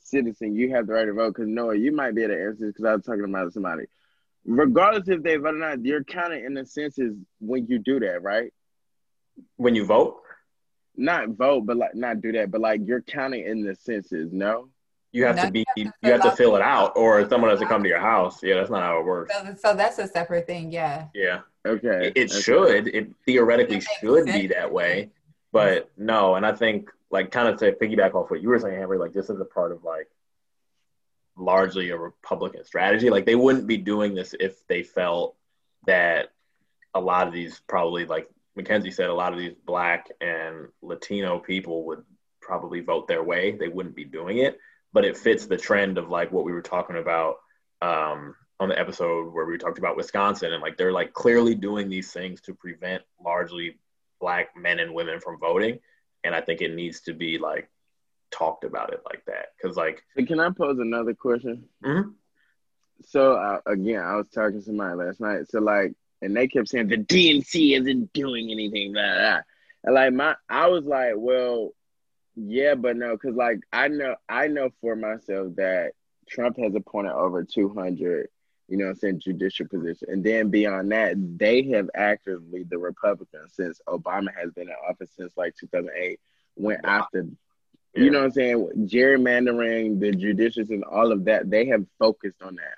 citizen, 0.00 0.56
you 0.56 0.74
have 0.74 0.86
the 0.88 0.94
right 0.94 1.04
to 1.04 1.12
vote. 1.12 1.34
Because 1.34 1.48
Noah, 1.48 1.76
you 1.76 1.92
might 1.92 2.14
be 2.14 2.24
able 2.24 2.34
to 2.34 2.42
answer 2.42 2.66
because 2.66 2.84
I 2.84 2.94
was 2.94 3.04
talking 3.04 3.24
about 3.24 3.52
somebody. 3.52 3.84
Regardless 4.46 5.08
if 5.08 5.22
they 5.22 5.36
vote 5.36 5.54
or 5.54 5.58
not, 5.58 5.84
you're 5.84 6.04
counting 6.04 6.44
in 6.44 6.54
the 6.54 6.66
census 6.66 7.14
when 7.38 7.66
you 7.66 7.78
do 7.78 8.00
that, 8.00 8.22
right? 8.22 8.52
When 9.56 9.74
you 9.74 9.86
vote? 9.86 10.20
Not 10.96 11.30
vote, 11.30 11.66
but 11.66 11.76
like 11.76 11.94
not 11.94 12.20
do 12.20 12.32
that, 12.32 12.50
but 12.50 12.60
like 12.60 12.80
you're 12.84 13.02
counting 13.02 13.44
in 13.44 13.62
the 13.62 13.74
census, 13.74 14.30
no? 14.32 14.68
You 15.14 15.24
have 15.26 15.40
to 15.42 15.50
be 15.50 15.64
you 15.76 15.92
have 16.02 16.22
to 16.22 16.32
fill 16.32 16.56
it 16.56 16.62
out, 16.62 16.92
or 16.96 17.28
someone 17.28 17.50
has 17.50 17.60
to 17.60 17.66
come 17.66 17.84
to 17.84 17.88
your 17.88 18.00
house. 18.00 18.42
Yeah, 18.42 18.56
that's 18.56 18.70
not 18.70 18.82
how 18.82 18.98
it 18.98 19.06
works. 19.06 19.32
So, 19.32 19.54
so 19.70 19.76
that's 19.76 19.98
a 19.98 20.08
separate 20.08 20.46
thing. 20.46 20.72
Yeah. 20.72 21.06
Yeah. 21.14 21.40
Okay. 21.64 22.08
It, 22.08 22.16
it 22.16 22.32
okay. 22.32 22.40
should. 22.40 22.88
It 22.88 23.12
theoretically 23.24 23.76
it 23.76 23.86
should 24.00 24.26
sense. 24.26 24.36
be 24.36 24.48
that 24.48 24.72
way, 24.72 25.10
but 25.52 25.90
no. 25.96 26.34
And 26.34 26.44
I 26.44 26.52
think 26.52 26.90
like 27.10 27.30
kind 27.30 27.46
of 27.46 27.58
to 27.60 27.70
piggyback 27.72 28.14
off 28.14 28.28
what 28.28 28.42
you 28.42 28.48
were 28.48 28.58
saying, 28.58 28.80
Amber, 28.82 28.98
like 28.98 29.12
this 29.12 29.30
is 29.30 29.40
a 29.40 29.44
part 29.44 29.70
of 29.70 29.84
like 29.84 30.08
largely 31.36 31.90
a 31.90 31.96
Republican 31.96 32.64
strategy. 32.64 33.08
Like 33.08 33.24
they 33.24 33.36
wouldn't 33.36 33.68
be 33.68 33.76
doing 33.76 34.16
this 34.16 34.34
if 34.40 34.66
they 34.66 34.82
felt 34.82 35.36
that 35.86 36.32
a 36.92 37.00
lot 37.00 37.28
of 37.28 37.32
these 37.32 37.60
probably 37.68 38.04
like 38.04 38.28
Mackenzie 38.56 38.90
said, 38.90 39.08
a 39.08 39.14
lot 39.14 39.32
of 39.32 39.38
these 39.38 39.54
black 39.66 40.08
and 40.20 40.68
Latino 40.82 41.38
people 41.38 41.84
would 41.86 42.02
probably 42.40 42.80
vote 42.80 43.08
their 43.08 43.22
way. 43.22 43.52
They 43.52 43.68
wouldn't 43.68 43.96
be 43.96 44.04
doing 44.04 44.38
it, 44.38 44.58
but 44.92 45.04
it 45.04 45.16
fits 45.16 45.46
the 45.46 45.56
trend 45.56 45.98
of 45.98 46.08
like 46.08 46.30
what 46.30 46.44
we 46.44 46.52
were 46.52 46.62
talking 46.62 46.96
about 46.96 47.36
um, 47.82 48.34
on 48.60 48.68
the 48.68 48.78
episode 48.78 49.32
where 49.32 49.46
we 49.46 49.58
talked 49.58 49.78
about 49.78 49.96
Wisconsin 49.96 50.52
and 50.52 50.62
like 50.62 50.76
they're 50.76 50.92
like 50.92 51.12
clearly 51.12 51.54
doing 51.54 51.88
these 51.88 52.12
things 52.12 52.40
to 52.42 52.54
prevent 52.54 53.02
largely 53.24 53.78
black 54.20 54.56
men 54.56 54.78
and 54.78 54.94
women 54.94 55.20
from 55.20 55.40
voting. 55.40 55.78
And 56.22 56.34
I 56.34 56.40
think 56.40 56.60
it 56.60 56.74
needs 56.74 57.00
to 57.02 57.12
be 57.12 57.38
like 57.38 57.68
talked 58.34 58.64
about 58.64 58.92
it 58.92 59.00
like 59.04 59.24
that 59.26 59.46
because 59.56 59.76
like 59.76 60.02
can 60.26 60.40
i 60.40 60.50
pose 60.50 60.78
another 60.78 61.14
question 61.14 61.64
mm-hmm. 61.84 62.10
so 63.04 63.34
uh, 63.34 63.60
again 63.66 64.02
i 64.02 64.16
was 64.16 64.26
talking 64.34 64.58
to 64.58 64.64
somebody 64.64 64.94
last 64.96 65.20
night 65.20 65.48
so 65.48 65.60
like 65.60 65.94
and 66.22 66.36
they 66.36 66.48
kept 66.48 66.68
saying 66.68 66.88
the 66.88 66.96
dnc 66.96 67.80
isn't 67.80 68.12
doing 68.12 68.50
anything 68.50 68.92
blah, 68.92 69.14
blah. 69.14 69.40
and 69.84 69.94
like 69.94 70.12
my 70.12 70.34
i 70.48 70.66
was 70.66 70.84
like 70.84 71.14
well 71.16 71.72
yeah 72.36 72.74
but 72.74 72.96
no 72.96 73.12
because 73.12 73.36
like 73.36 73.60
i 73.72 73.88
know 73.88 74.14
i 74.28 74.46
know 74.46 74.70
for 74.80 74.96
myself 74.96 75.54
that 75.56 75.92
trump 76.28 76.56
has 76.58 76.74
appointed 76.74 77.12
over 77.12 77.44
200 77.44 78.28
you 78.68 78.76
know 78.76 78.92
saying 78.94 79.20
judicial 79.20 79.68
position 79.68 80.08
and 80.10 80.24
then 80.24 80.50
beyond 80.50 80.90
that 80.90 81.14
they 81.38 81.62
have 81.62 81.88
actively 81.94 82.64
the 82.64 82.78
republicans 82.78 83.52
since 83.54 83.80
obama 83.86 84.28
has 84.34 84.50
been 84.52 84.68
in 84.68 84.74
office 84.88 85.10
since 85.16 85.36
like 85.36 85.54
2008 85.56 86.18
went 86.56 86.82
wow. 86.84 87.00
after 87.00 87.26
you 87.94 88.10
know 88.10 88.18
what 88.18 88.24
I'm 88.24 88.30
saying? 88.32 88.70
Gerrymandering, 88.86 90.00
the 90.00 90.10
judicious, 90.10 90.70
and 90.70 90.82
all 90.84 91.12
of 91.12 91.26
that, 91.26 91.48
they 91.48 91.66
have 91.66 91.84
focused 91.98 92.42
on 92.42 92.56
that. 92.56 92.74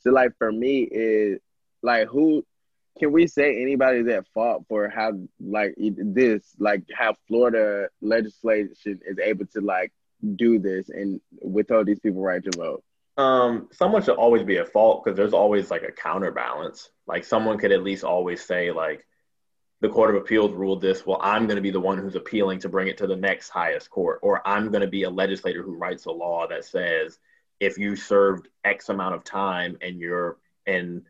So, 0.00 0.10
like 0.10 0.36
for 0.38 0.50
me, 0.50 0.88
is 0.90 1.40
like 1.82 2.08
who 2.08 2.46
can 2.98 3.12
we 3.12 3.26
say 3.26 3.60
anybody's 3.60 4.06
at 4.08 4.26
fault 4.28 4.64
for 4.68 4.88
how 4.88 5.12
like 5.40 5.74
this, 5.78 6.54
like 6.58 6.84
how 6.92 7.14
Florida 7.26 7.88
legislation 8.00 9.00
is 9.04 9.18
able 9.18 9.46
to 9.46 9.60
like 9.60 9.92
do 10.36 10.58
this 10.58 10.88
and 10.88 11.20
withhold 11.42 11.86
these 11.86 12.00
people 12.00 12.22
right 12.22 12.42
to 12.44 12.56
vote? 12.56 12.84
Um, 13.16 13.68
someone 13.72 14.02
should 14.02 14.16
always 14.16 14.42
be 14.42 14.58
at 14.58 14.72
fault 14.72 15.04
because 15.04 15.16
there's 15.16 15.32
always 15.32 15.70
like 15.70 15.82
a 15.82 15.92
counterbalance. 15.92 16.90
Like 17.06 17.24
someone 17.24 17.58
could 17.58 17.72
at 17.72 17.82
least 17.82 18.04
always 18.04 18.44
say 18.44 18.70
like, 18.70 19.04
the 19.80 19.88
Court 19.90 20.14
of 20.14 20.16
Appeals 20.16 20.54
ruled 20.54 20.80
this, 20.80 21.04
well, 21.04 21.18
I'm 21.20 21.46
going 21.46 21.56
to 21.56 21.62
be 21.62 21.70
the 21.70 21.80
one 21.80 21.98
who's 21.98 22.14
appealing 22.14 22.60
to 22.60 22.70
bring 22.70 22.88
it 22.88 22.96
to 22.98 23.06
the 23.06 23.16
next 23.16 23.50
highest 23.50 23.90
court, 23.90 24.18
or 24.22 24.40
I'm 24.48 24.70
going 24.70 24.80
to 24.80 24.86
be 24.86 25.02
a 25.02 25.10
legislator 25.10 25.62
who 25.62 25.76
writes 25.76 26.06
a 26.06 26.10
law 26.10 26.46
that 26.46 26.64
says 26.64 27.18
if 27.60 27.76
you 27.76 27.94
served 27.94 28.48
X 28.64 28.88
amount 28.88 29.14
of 29.14 29.24
time 29.24 29.76
and 29.82 29.98
you're 29.98 30.38
and 30.66 31.02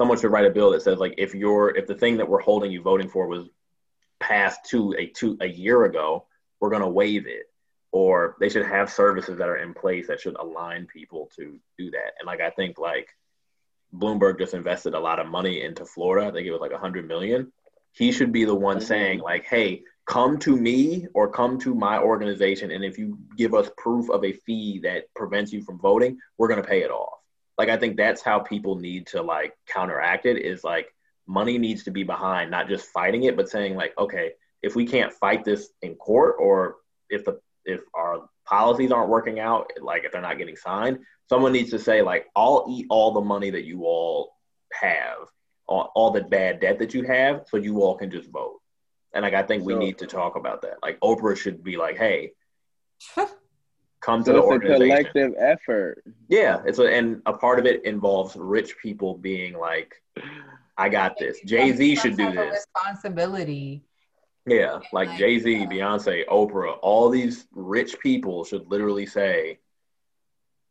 someone 0.00 0.18
should 0.18 0.32
write 0.32 0.46
a 0.46 0.50
bill 0.50 0.70
that 0.70 0.80
says 0.80 0.98
like 0.98 1.14
if 1.18 1.34
you're 1.34 1.76
if 1.76 1.86
the 1.86 1.94
thing 1.94 2.16
that 2.16 2.28
we're 2.28 2.40
holding 2.40 2.72
you 2.72 2.80
voting 2.80 3.08
for 3.08 3.26
was 3.26 3.50
passed 4.18 4.64
to 4.70 4.94
a 4.98 5.06
two 5.08 5.36
a 5.42 5.46
year 5.46 5.84
ago, 5.84 6.24
we're 6.58 6.70
going 6.70 6.80
to 6.80 6.88
waive 6.88 7.26
it. 7.26 7.46
Or 7.92 8.36
they 8.40 8.48
should 8.48 8.64
have 8.64 8.90
services 8.90 9.36
that 9.36 9.48
are 9.48 9.58
in 9.58 9.74
place 9.74 10.06
that 10.06 10.20
should 10.20 10.36
align 10.36 10.86
people 10.86 11.28
to 11.36 11.58
do 11.76 11.90
that. 11.90 12.12
And 12.18 12.26
like 12.26 12.40
I 12.40 12.48
think 12.48 12.78
like 12.78 13.08
Bloomberg 13.94 14.38
just 14.38 14.54
invested 14.54 14.94
a 14.94 15.00
lot 15.00 15.18
of 15.18 15.26
money 15.26 15.62
into 15.62 15.84
Florida. 15.84 16.28
I 16.28 16.32
think 16.32 16.46
it 16.46 16.52
was 16.52 16.62
like 16.62 16.72
a 16.72 16.78
hundred 16.78 17.06
million 17.06 17.52
he 17.92 18.12
should 18.12 18.32
be 18.32 18.44
the 18.44 18.54
one 18.54 18.76
mm-hmm. 18.76 18.86
saying 18.86 19.20
like 19.20 19.44
hey 19.44 19.82
come 20.06 20.38
to 20.38 20.56
me 20.56 21.06
or 21.14 21.30
come 21.30 21.58
to 21.58 21.74
my 21.74 21.98
organization 21.98 22.70
and 22.70 22.84
if 22.84 22.98
you 22.98 23.18
give 23.36 23.54
us 23.54 23.70
proof 23.76 24.10
of 24.10 24.24
a 24.24 24.32
fee 24.32 24.80
that 24.82 25.04
prevents 25.14 25.52
you 25.52 25.62
from 25.62 25.78
voting 25.78 26.18
we're 26.38 26.48
going 26.48 26.60
to 26.60 26.68
pay 26.68 26.82
it 26.82 26.90
off 26.90 27.19
like 27.60 27.68
i 27.68 27.76
think 27.76 27.96
that's 27.96 28.22
how 28.22 28.38
people 28.38 28.76
need 28.76 29.06
to 29.06 29.22
like 29.22 29.54
counteract 29.66 30.26
it 30.26 30.38
is 30.44 30.64
like 30.64 30.88
money 31.26 31.58
needs 31.58 31.84
to 31.84 31.90
be 31.90 32.02
behind 32.02 32.50
not 32.50 32.68
just 32.68 32.86
fighting 32.86 33.24
it 33.24 33.36
but 33.36 33.48
saying 33.48 33.74
like 33.76 33.92
okay 33.98 34.32
if 34.62 34.74
we 34.74 34.86
can't 34.86 35.12
fight 35.12 35.44
this 35.44 35.68
in 35.82 35.94
court 35.94 36.36
or 36.38 36.76
if 37.08 37.24
the 37.24 37.38
if 37.64 37.80
our 37.94 38.28
policies 38.46 38.90
aren't 38.90 39.08
working 39.08 39.38
out 39.38 39.70
like 39.80 40.04
if 40.04 40.12
they're 40.12 40.20
not 40.20 40.38
getting 40.38 40.56
signed 40.56 40.98
someone 41.28 41.52
needs 41.52 41.70
to 41.70 41.78
say 41.78 42.02
like 42.02 42.26
i'll 42.34 42.66
eat 42.68 42.86
all 42.90 43.12
the 43.12 43.20
money 43.20 43.50
that 43.50 43.64
you 43.64 43.84
all 43.84 44.32
have 44.72 45.28
all, 45.70 45.92
all 45.94 46.10
the 46.10 46.22
bad 46.22 46.60
debt 46.60 46.78
that 46.80 46.92
you 46.92 47.04
have 47.04 47.44
so 47.48 47.56
you 47.56 47.80
all 47.80 47.96
can 47.96 48.10
just 48.10 48.28
vote. 48.30 48.60
And 49.14 49.22
like 49.22 49.34
I 49.34 49.42
think 49.42 49.64
we 49.64 49.74
need 49.74 49.98
to 49.98 50.06
talk 50.06 50.36
about 50.36 50.62
that. 50.62 50.78
Like 50.82 51.00
Oprah 51.00 51.36
should 51.36 51.64
be 51.64 51.76
like, 51.76 51.96
hey, 51.96 52.32
come 54.00 54.22
so 54.22 54.32
to 54.32 54.38
the 54.38 54.44
organization. 54.44 54.82
a 54.82 54.96
collective 54.96 55.34
effort. 55.38 56.04
Yeah, 56.28 56.62
it's 56.64 56.78
a, 56.78 56.84
and 56.84 57.22
a 57.26 57.32
part 57.32 57.58
of 57.58 57.66
it 57.66 57.84
involves 57.84 58.36
rich 58.36 58.76
people 58.82 59.16
being 59.16 59.54
like, 59.54 59.94
I 60.76 60.88
got 60.88 61.18
this. 61.18 61.40
Jay 61.44 61.72
Z 61.72 61.96
should 61.96 62.16
do 62.16 62.32
this. 62.32 62.66
Responsibility. 62.76 63.82
Yeah, 64.46 64.80
like 64.92 65.16
Jay 65.18 65.38
Z, 65.38 65.66
Beyonce, 65.66 66.26
Oprah, 66.26 66.76
all 66.82 67.10
these 67.10 67.46
rich 67.52 67.98
people 68.00 68.44
should 68.44 68.70
literally 68.70 69.06
say, 69.06 69.58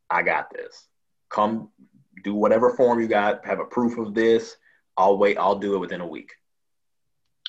I 0.10 0.24
got 0.24 0.52
this. 0.52 0.88
Come 1.30 1.70
do 2.24 2.34
whatever 2.34 2.72
form 2.72 3.00
you 3.00 3.08
got, 3.08 3.46
have 3.46 3.60
a 3.60 3.66
proof 3.66 3.98
of 3.98 4.14
this, 4.14 4.58
I'll 5.00 5.18
wait. 5.18 5.38
I'll 5.38 5.56
do 5.56 5.76
it 5.76 5.80
within 5.80 6.02
a 6.02 6.08
week. 6.08 6.32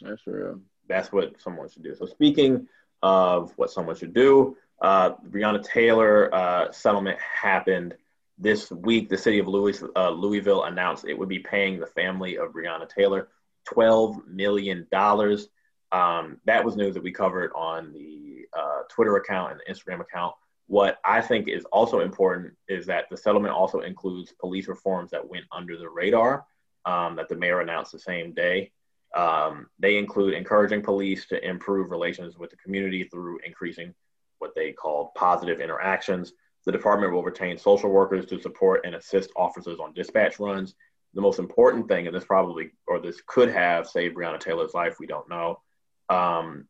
That's 0.01 0.25
real. 0.25 0.61
That's 0.89 1.13
what 1.13 1.41
someone 1.41 1.69
should 1.69 1.83
do. 1.83 1.97
So 1.97 2.07
speaking 2.07 2.69
of 3.03 3.53
what 3.57 3.71
someone 3.73 3.97
should 3.97 4.15
do, 4.15 4.57
uh, 4.81 5.13
Breonna 5.29 5.63
Taylor 5.63 6.35
uh, 6.35 6.73
settlement 6.73 7.19
happened 7.21 7.95
this 8.39 8.71
week. 8.71 9.09
The 9.09 9.19
city 9.19 9.39
of 9.39 9.49
Louis, 9.49 9.83
uh, 9.97 10.11
Louisville 10.11 10.65
announced 10.65 11.05
it 11.05 11.19
would 11.19 11.29
be 11.29 11.39
paying 11.41 11.79
the 11.79 11.87
family 11.87 12.37
of 12.39 12.53
Breonna 12.53 12.89
Taylor 12.89 13.29
twelve 13.69 14.27
million 14.27 14.87
dollars. 14.91 15.49
Um, 15.93 16.39
that 16.47 16.65
was 16.65 16.77
news 16.77 16.95
that 16.95 17.03
we 17.03 17.13
covered 17.13 17.51
on 17.55 17.93
the 17.93 18.47
uh, 18.57 18.83
Twitter 18.89 19.17
account 19.17 19.53
and 19.53 19.61
the 19.61 19.73
Instagram 19.73 20.01
account. 20.01 20.35
What 20.67 20.99
I 21.05 21.21
think 21.21 21.49
is 21.49 21.65
also 21.67 22.01
important 22.01 22.55
is 22.69 22.87
that 22.87 23.07
the 23.11 23.17
settlement 23.17 23.53
also 23.53 23.81
includes 23.81 24.33
police 24.41 24.69
reforms 24.69 25.11
that 25.11 25.29
went 25.29 25.45
under 25.51 25.77
the 25.77 25.89
radar 25.89 26.47
um, 26.85 27.17
that 27.17 27.29
the 27.29 27.35
mayor 27.35 27.61
announced 27.61 27.91
the 27.91 27.99
same 27.99 28.33
day. 28.33 28.71
Um, 29.17 29.67
they 29.81 29.99
include 29.99 30.35
encouraging 30.35 30.83
police 30.83 31.27
to 31.27 31.45
improve 31.45 31.91
relations 31.91 32.39
with 32.39 32.51
the 32.51 32.57
community 32.57 33.03
through 33.05 33.41
increasing 33.45 33.93
what 34.41 34.55
they 34.55 34.73
call 34.73 35.13
positive 35.15 35.61
interactions. 35.61 36.33
The 36.67 36.73
department 36.73 37.13
will 37.13 37.23
retain 37.23 37.57
social 37.57 37.91
workers 37.91 38.27
to 38.27 38.41
support 38.41 38.85
and 38.85 38.95
assist 38.95 39.31
officers 39.37 39.79
on 39.79 39.95
dispatch 39.95 40.39
runs. 40.39 40.75
The 41.15 41.21
most 41.21 41.39
important 41.39 41.89
thing, 41.89 42.07
and 42.07 42.15
this 42.15 42.25
probably 42.25 42.73
or 42.87 43.01
this 43.01 43.21
could 43.27 43.49
have 43.49 43.89
saved 43.89 44.17
Breonna 44.17 44.39
Taylor's 44.39 44.75
life, 44.75 44.97
we 45.01 45.07
don't 45.07 45.29
know. 45.29 45.61
Um, 46.09 46.67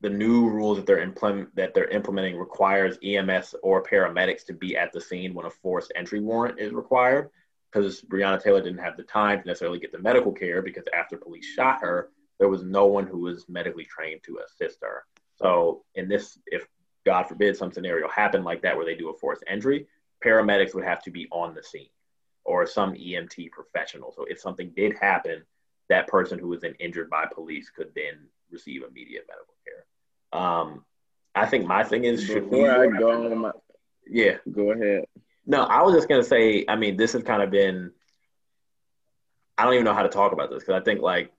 the 0.00 0.10
new 0.10 0.48
rules 0.48 0.78
that 0.78 0.86
they're 0.86 0.98
implement 0.98 1.54
that 1.54 1.74
they're 1.74 1.88
implementing 1.88 2.36
requires 2.36 2.98
EMS 3.04 3.54
or 3.62 3.82
paramedics 3.82 4.44
to 4.46 4.52
be 4.52 4.76
at 4.76 4.92
the 4.92 5.00
scene 5.00 5.32
when 5.32 5.46
a 5.46 5.50
forced 5.50 5.92
entry 5.94 6.20
warrant 6.20 6.58
is 6.58 6.72
required 6.72 7.30
because 7.72 8.02
Breonna 8.02 8.42
Taylor 8.42 8.60
didn't 8.60 8.82
have 8.82 8.96
the 8.96 9.04
time 9.04 9.40
to 9.40 9.46
necessarily 9.46 9.78
get 9.78 9.92
the 9.92 9.98
medical 9.98 10.32
care 10.32 10.60
because 10.60 10.84
after 10.92 11.16
police 11.16 11.46
shot 11.46 11.80
her, 11.80 12.10
there 12.38 12.48
was 12.48 12.64
no 12.64 12.86
one 12.86 13.06
who 13.06 13.20
was 13.20 13.48
medically 13.48 13.84
trained 13.84 14.20
to 14.24 14.40
assist 14.44 14.78
her. 14.82 15.04
So 15.36 15.84
in 15.94 16.08
this, 16.08 16.38
if 16.46 16.66
God 17.04 17.24
forbid, 17.24 17.56
some 17.56 17.72
scenario 17.72 18.08
happened 18.08 18.44
like 18.44 18.62
that 18.62 18.76
where 18.76 18.86
they 18.86 18.94
do 18.94 19.10
a 19.10 19.14
forced 19.14 19.44
entry, 19.46 19.86
paramedics 20.24 20.74
would 20.74 20.84
have 20.84 21.02
to 21.02 21.10
be 21.10 21.26
on 21.30 21.54
the 21.54 21.62
scene 21.62 21.88
or 22.44 22.66
some 22.66 22.94
EMT 22.94 23.50
professional. 23.50 24.12
So 24.12 24.24
if 24.28 24.40
something 24.40 24.72
did 24.74 24.96
happen, 24.98 25.42
that 25.88 26.08
person 26.08 26.38
who 26.38 26.48
was 26.48 26.60
then 26.60 26.74
injured 26.78 27.10
by 27.10 27.26
police 27.32 27.70
could 27.70 27.92
then 27.94 28.26
receive 28.50 28.82
immediate 28.82 29.26
medical 29.28 29.54
care. 29.64 30.40
Um, 30.40 30.84
I 31.34 31.46
think 31.46 31.66
my 31.66 31.84
thing 31.84 32.04
is 32.04 32.24
should 32.24 32.50
before 32.50 32.62
we, 32.62 32.68
I 32.68 32.98
go 32.98 33.34
my, 33.34 33.52
yeah, 34.08 34.36
go 34.50 34.72
ahead. 34.72 35.04
No, 35.46 35.62
I 35.62 35.82
was 35.82 35.94
just 35.94 36.08
gonna 36.08 36.22
say. 36.22 36.64
I 36.68 36.76
mean, 36.76 36.96
this 36.96 37.12
has 37.12 37.22
kind 37.22 37.42
of 37.42 37.50
been. 37.50 37.92
I 39.56 39.64
don't 39.64 39.74
even 39.74 39.84
know 39.84 39.94
how 39.94 40.02
to 40.02 40.08
talk 40.08 40.32
about 40.32 40.50
this 40.50 40.62
because 40.62 40.80
I 40.80 40.84
think 40.84 41.00
like, 41.00 41.32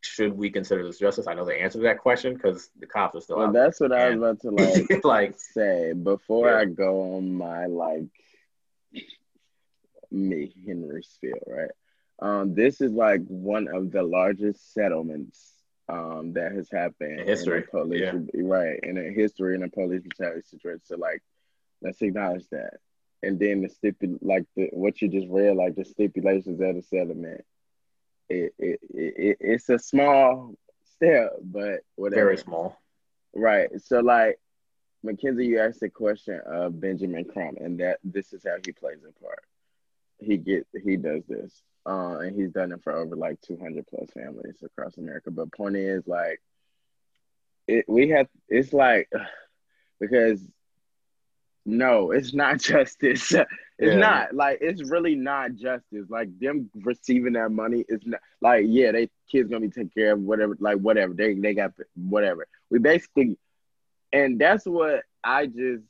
should 0.00 0.36
we 0.36 0.50
consider 0.50 0.84
this 0.84 0.98
justice? 0.98 1.26
I 1.26 1.34
know 1.34 1.44
the 1.44 1.60
answer 1.60 1.78
to 1.78 1.84
that 1.84 1.98
question 1.98 2.34
because 2.34 2.70
the 2.78 2.86
cops 2.86 3.16
are 3.16 3.20
still. 3.20 3.38
Well, 3.38 3.52
that's 3.52 3.80
what 3.80 3.92
I 3.92 4.10
was 4.10 4.16
about 4.16 4.40
to 4.42 4.50
like 4.50 5.04
like 5.04 5.34
say 5.38 5.92
before 5.92 6.50
yeah. 6.50 6.58
I 6.58 6.64
go 6.66 7.16
on 7.16 7.34
my 7.34 7.66
like 7.66 8.06
me 10.10 10.54
Henry 10.66 11.02
spiel, 11.02 11.38
right? 11.46 11.70
Um, 12.20 12.54
this 12.54 12.80
is 12.80 12.92
like 12.92 13.24
one 13.26 13.68
of 13.72 13.92
the 13.92 14.02
largest 14.02 14.72
settlements 14.72 15.52
um, 15.88 16.32
that 16.34 16.52
has 16.52 16.68
happened 16.70 17.20
in 17.20 17.26
history. 17.26 17.58
In 17.58 17.66
police, 17.68 18.00
yeah. 18.00 18.42
right? 18.42 18.80
In 18.82 18.98
a 18.98 19.12
history 19.12 19.54
in 19.54 19.62
a 19.62 19.68
police 19.68 20.02
brutality 20.02 20.42
situation. 20.46 20.82
So 20.84 20.96
like, 20.96 21.22
let's 21.82 22.02
acknowledge 22.02 22.46
that. 22.50 22.74
And 23.22 23.38
then 23.38 23.62
the 23.62 23.68
stipul 23.68 24.18
like 24.20 24.44
the 24.56 24.68
what 24.72 25.00
you 25.02 25.08
just 25.08 25.28
read, 25.28 25.56
like 25.56 25.74
the 25.74 25.84
stipulations 25.84 26.60
of 26.60 26.76
the 26.76 26.82
settlement. 26.82 27.44
It, 28.28 28.54
it, 28.58 28.80
it 28.90 29.36
it's 29.40 29.68
a 29.68 29.78
small 29.78 30.54
step, 30.96 31.32
but 31.42 31.80
whatever. 31.96 32.24
Very 32.24 32.38
small. 32.38 32.76
Right. 33.34 33.68
So 33.80 34.00
like 34.00 34.38
Mackenzie, 35.02 35.46
you 35.46 35.60
asked 35.60 35.80
the 35.80 35.90
question 35.90 36.40
of 36.46 36.80
Benjamin 36.80 37.24
Crump, 37.24 37.58
and 37.60 37.80
that 37.80 37.98
this 38.04 38.32
is 38.32 38.44
how 38.46 38.56
he 38.64 38.72
plays 38.72 38.98
a 39.08 39.22
part. 39.22 39.44
He 40.18 40.36
get 40.36 40.66
he 40.84 40.96
does 40.96 41.22
this 41.28 41.62
uh, 41.88 42.18
and 42.18 42.38
he's 42.38 42.50
done 42.50 42.72
it 42.72 42.82
for 42.82 42.92
over 42.92 43.16
like 43.16 43.40
200 43.40 43.86
plus 43.86 44.10
families 44.10 44.62
across 44.62 44.98
America. 44.98 45.30
But 45.30 45.52
point 45.52 45.76
is, 45.76 46.06
like, 46.06 46.40
it 47.66 47.86
we 47.88 48.10
have 48.10 48.28
it's 48.48 48.72
like 48.72 49.10
because 50.00 50.40
no, 51.68 52.12
it's 52.12 52.32
not 52.32 52.58
justice. 52.60 53.32
it's 53.32 53.46
yeah. 53.78 53.94
not 53.96 54.34
like 54.34 54.58
it's 54.60 54.82
really 54.90 55.14
not 55.14 55.54
justice. 55.54 56.06
Like 56.08 56.36
them 56.38 56.70
receiving 56.74 57.34
that 57.34 57.50
money 57.50 57.84
is 57.88 58.00
not 58.04 58.20
like 58.40 58.64
yeah, 58.66 58.92
they 58.92 59.10
kids 59.30 59.50
gonna 59.50 59.60
be 59.60 59.68
taken 59.68 59.90
care 59.90 60.12
of 60.12 60.20
whatever, 60.20 60.56
like 60.60 60.78
whatever 60.78 61.12
they 61.12 61.34
they 61.34 61.54
got 61.54 61.72
whatever. 61.94 62.46
We 62.70 62.78
basically, 62.78 63.36
and 64.12 64.40
that's 64.40 64.64
what 64.64 65.02
I 65.22 65.46
just 65.46 65.84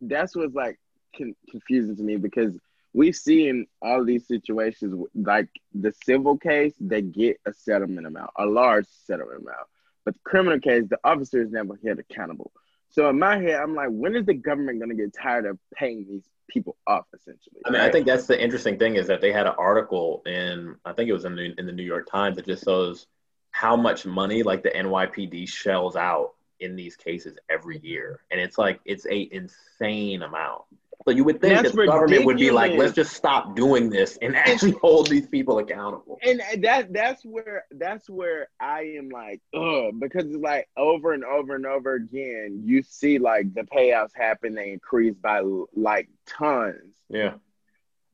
that's 0.00 0.34
what's 0.34 0.54
like 0.54 0.78
con- 1.16 1.36
confusing 1.50 1.96
to 1.96 2.02
me 2.02 2.16
because 2.16 2.58
we've 2.94 3.16
seen 3.16 3.66
all 3.82 4.04
these 4.04 4.26
situations 4.26 5.06
like 5.14 5.48
the 5.74 5.92
civil 6.04 6.38
case 6.38 6.72
they 6.80 7.02
get 7.02 7.38
a 7.46 7.52
settlement 7.52 8.06
amount 8.06 8.30
a 8.36 8.46
large 8.46 8.86
settlement 9.06 9.42
amount 9.42 9.66
but 10.04 10.14
the 10.14 10.20
criminal 10.24 10.60
case 10.60 10.84
the 10.88 10.98
officer 11.04 11.42
is 11.42 11.50
never 11.50 11.78
held 11.84 11.98
accountable 11.98 12.52
so 12.96 13.10
in 13.10 13.18
my 13.18 13.38
head 13.38 13.60
i'm 13.60 13.74
like 13.74 13.88
when 13.90 14.16
is 14.16 14.26
the 14.26 14.34
government 14.34 14.78
going 14.80 14.88
to 14.88 14.96
get 14.96 15.12
tired 15.14 15.46
of 15.46 15.58
paying 15.74 16.04
these 16.08 16.24
people 16.48 16.76
off 16.86 17.04
essentially 17.14 17.60
i 17.66 17.70
mean 17.70 17.80
right? 17.80 17.88
i 17.88 17.92
think 17.92 18.06
that's 18.06 18.26
the 18.26 18.42
interesting 18.42 18.78
thing 18.78 18.96
is 18.96 19.06
that 19.06 19.20
they 19.20 19.32
had 19.32 19.46
an 19.46 19.54
article 19.58 20.22
in 20.26 20.74
i 20.84 20.92
think 20.92 21.08
it 21.08 21.12
was 21.12 21.24
in 21.24 21.36
the, 21.36 21.54
in 21.58 21.66
the 21.66 21.72
new 21.72 21.82
york 21.82 22.10
times 22.10 22.36
that 22.36 22.46
just 22.46 22.64
shows 22.64 23.06
how 23.50 23.76
much 23.76 24.06
money 24.06 24.42
like 24.42 24.62
the 24.62 24.70
nypd 24.70 25.48
shells 25.48 25.94
out 25.96 26.32
in 26.60 26.74
these 26.74 26.96
cases 26.96 27.36
every 27.50 27.78
year 27.80 28.20
and 28.30 28.40
it's 28.40 28.56
like 28.56 28.80
it's 28.86 29.06
a 29.06 29.28
insane 29.30 30.22
amount 30.22 30.62
so 31.06 31.14
you 31.14 31.22
would 31.22 31.40
think 31.40 31.62
that 31.62 31.72
the 31.72 31.86
government 31.86 32.24
would 32.24 32.36
be 32.36 32.50
like, 32.50 32.72
let's 32.72 32.92
just 32.92 33.12
stop 33.12 33.54
doing 33.54 33.90
this 33.90 34.18
and 34.20 34.34
actually 34.34 34.72
hold 34.82 35.08
these 35.08 35.28
people 35.28 35.60
accountable. 35.60 36.18
And 36.20 36.42
that 36.62 36.92
that's 36.92 37.24
where 37.24 37.64
that's 37.70 38.10
where 38.10 38.48
I 38.58 38.94
am 38.98 39.10
like, 39.10 39.40
ugh, 39.54 39.92
because 40.00 40.24
it's 40.24 40.36
like 40.36 40.68
over 40.76 41.12
and 41.12 41.24
over 41.24 41.54
and 41.54 41.64
over 41.64 41.94
again, 41.94 42.62
you 42.64 42.82
see 42.82 43.20
like 43.20 43.54
the 43.54 43.62
payouts 43.62 44.10
happen, 44.16 44.56
they 44.56 44.72
increase 44.72 45.14
by 45.14 45.42
like 45.76 46.08
tons. 46.26 46.96
Yeah. 47.08 47.34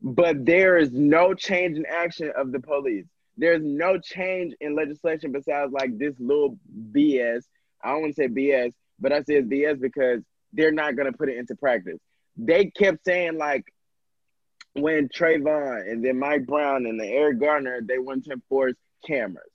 But 0.02 0.44
there 0.44 0.76
is 0.76 0.92
no 0.92 1.32
change 1.32 1.78
in 1.78 1.86
action 1.86 2.30
of 2.36 2.52
the 2.52 2.60
police. 2.60 3.06
There's 3.38 3.62
no 3.62 3.98
change 3.98 4.52
in 4.60 4.76
legislation 4.76 5.32
besides 5.32 5.72
like 5.72 5.96
this 5.96 6.14
little 6.18 6.58
BS. 6.90 7.44
I 7.82 7.92
don't 7.92 8.02
want 8.02 8.16
to 8.16 8.22
say 8.22 8.28
BS, 8.28 8.74
but 9.00 9.12
I 9.12 9.22
say 9.22 9.36
it's 9.36 9.48
BS 9.48 9.80
because 9.80 10.20
they're 10.52 10.72
not 10.72 10.94
gonna 10.94 11.12
put 11.12 11.30
it 11.30 11.38
into 11.38 11.54
practice 11.54 11.98
they 12.36 12.66
kept 12.66 13.04
saying 13.04 13.38
like 13.38 13.64
when 14.74 15.08
Trayvon 15.08 15.90
and 15.90 16.04
then 16.04 16.18
Mike 16.18 16.46
Brown 16.46 16.86
and 16.86 16.98
the 16.98 17.06
Eric 17.06 17.40
Garner, 17.40 17.80
they 17.82 17.98
went 17.98 18.24
to 18.24 18.32
enforce 18.32 18.74
cameras. 19.06 19.50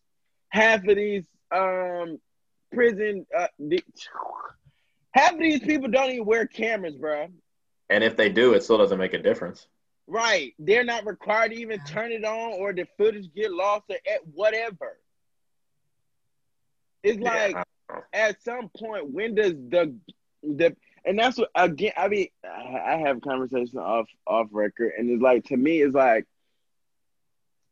Half 0.50 0.88
of 0.88 0.96
these 0.96 1.24
um 1.52 2.20
prison 2.74 3.26
uh, 3.36 3.48
the, 3.58 3.82
half 5.12 5.34
of 5.34 5.40
these 5.40 5.62
people 5.62 5.90
don't 5.90 6.12
even 6.12 6.26
wear 6.26 6.46
cameras, 6.46 6.96
bro. 6.96 7.28
And 7.90 8.04
if 8.04 8.18
they 8.18 8.30
do, 8.30 8.54
it 8.54 8.64
still 8.64 8.78
doesn't 8.78 8.98
make 8.98 9.14
a 9.14 9.22
difference. 9.22 9.68
Right. 10.08 10.54
They're 10.60 10.84
not 10.84 11.06
required 11.06 11.52
to 11.52 11.58
even 11.60 11.80
turn 11.84 12.12
it 12.12 12.24
on 12.24 12.54
or 12.54 12.74
the 12.74 12.88
footage 12.98 13.34
get 13.36 13.52
lost 13.52 13.86
or 13.90 13.96
at 13.96 14.22
whatever. 14.34 14.98
It's 17.04 17.20
like 17.20 17.56
yeah. 17.56 18.00
at 18.14 18.44
some 18.44 18.70
point, 18.70 19.12
when 19.12 19.36
does 19.36 19.54
the 19.54 19.96
the 20.44 20.76
and 21.08 21.18
that's 21.18 21.38
what 21.38 21.50
again. 21.56 21.94
I 21.96 22.10
mean, 22.10 22.28
I 22.44 22.98
have 23.06 23.22
conversations 23.22 23.76
off 23.76 24.08
off 24.28 24.48
record, 24.52 24.92
and 24.98 25.10
it's 25.10 25.22
like 25.22 25.46
to 25.46 25.58
me, 25.58 25.82
it's 25.82 25.96
like 25.96 26.26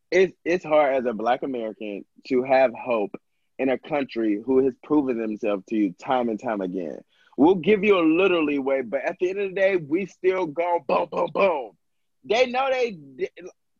it's 0.09 0.33
it's 0.45 0.63
hard 0.63 0.95
as 0.95 1.05
a 1.05 1.13
Black 1.13 1.43
American 1.43 2.05
to 2.27 2.43
have 2.43 2.71
hope 2.73 3.11
in 3.59 3.69
a 3.69 3.77
country 3.77 4.41
who 4.43 4.63
has 4.63 4.73
proven 4.83 5.17
themselves 5.17 5.63
to 5.69 5.75
you 5.75 5.93
time 6.01 6.29
and 6.29 6.41
time 6.41 6.61
again. 6.61 6.99
We'll 7.37 7.55
give 7.55 7.83
you 7.83 7.99
a 7.99 8.07
little 8.07 8.45
leeway, 8.45 8.81
but 8.81 9.01
at 9.01 9.17
the 9.19 9.29
end 9.29 9.39
of 9.39 9.49
the 9.49 9.55
day, 9.55 9.75
we 9.75 10.05
still 10.05 10.45
go 10.45 10.79
boom, 10.87 11.09
boom, 11.11 11.29
boom. 11.33 11.71
They 12.23 12.45
know 12.45 12.69
they 12.71 12.97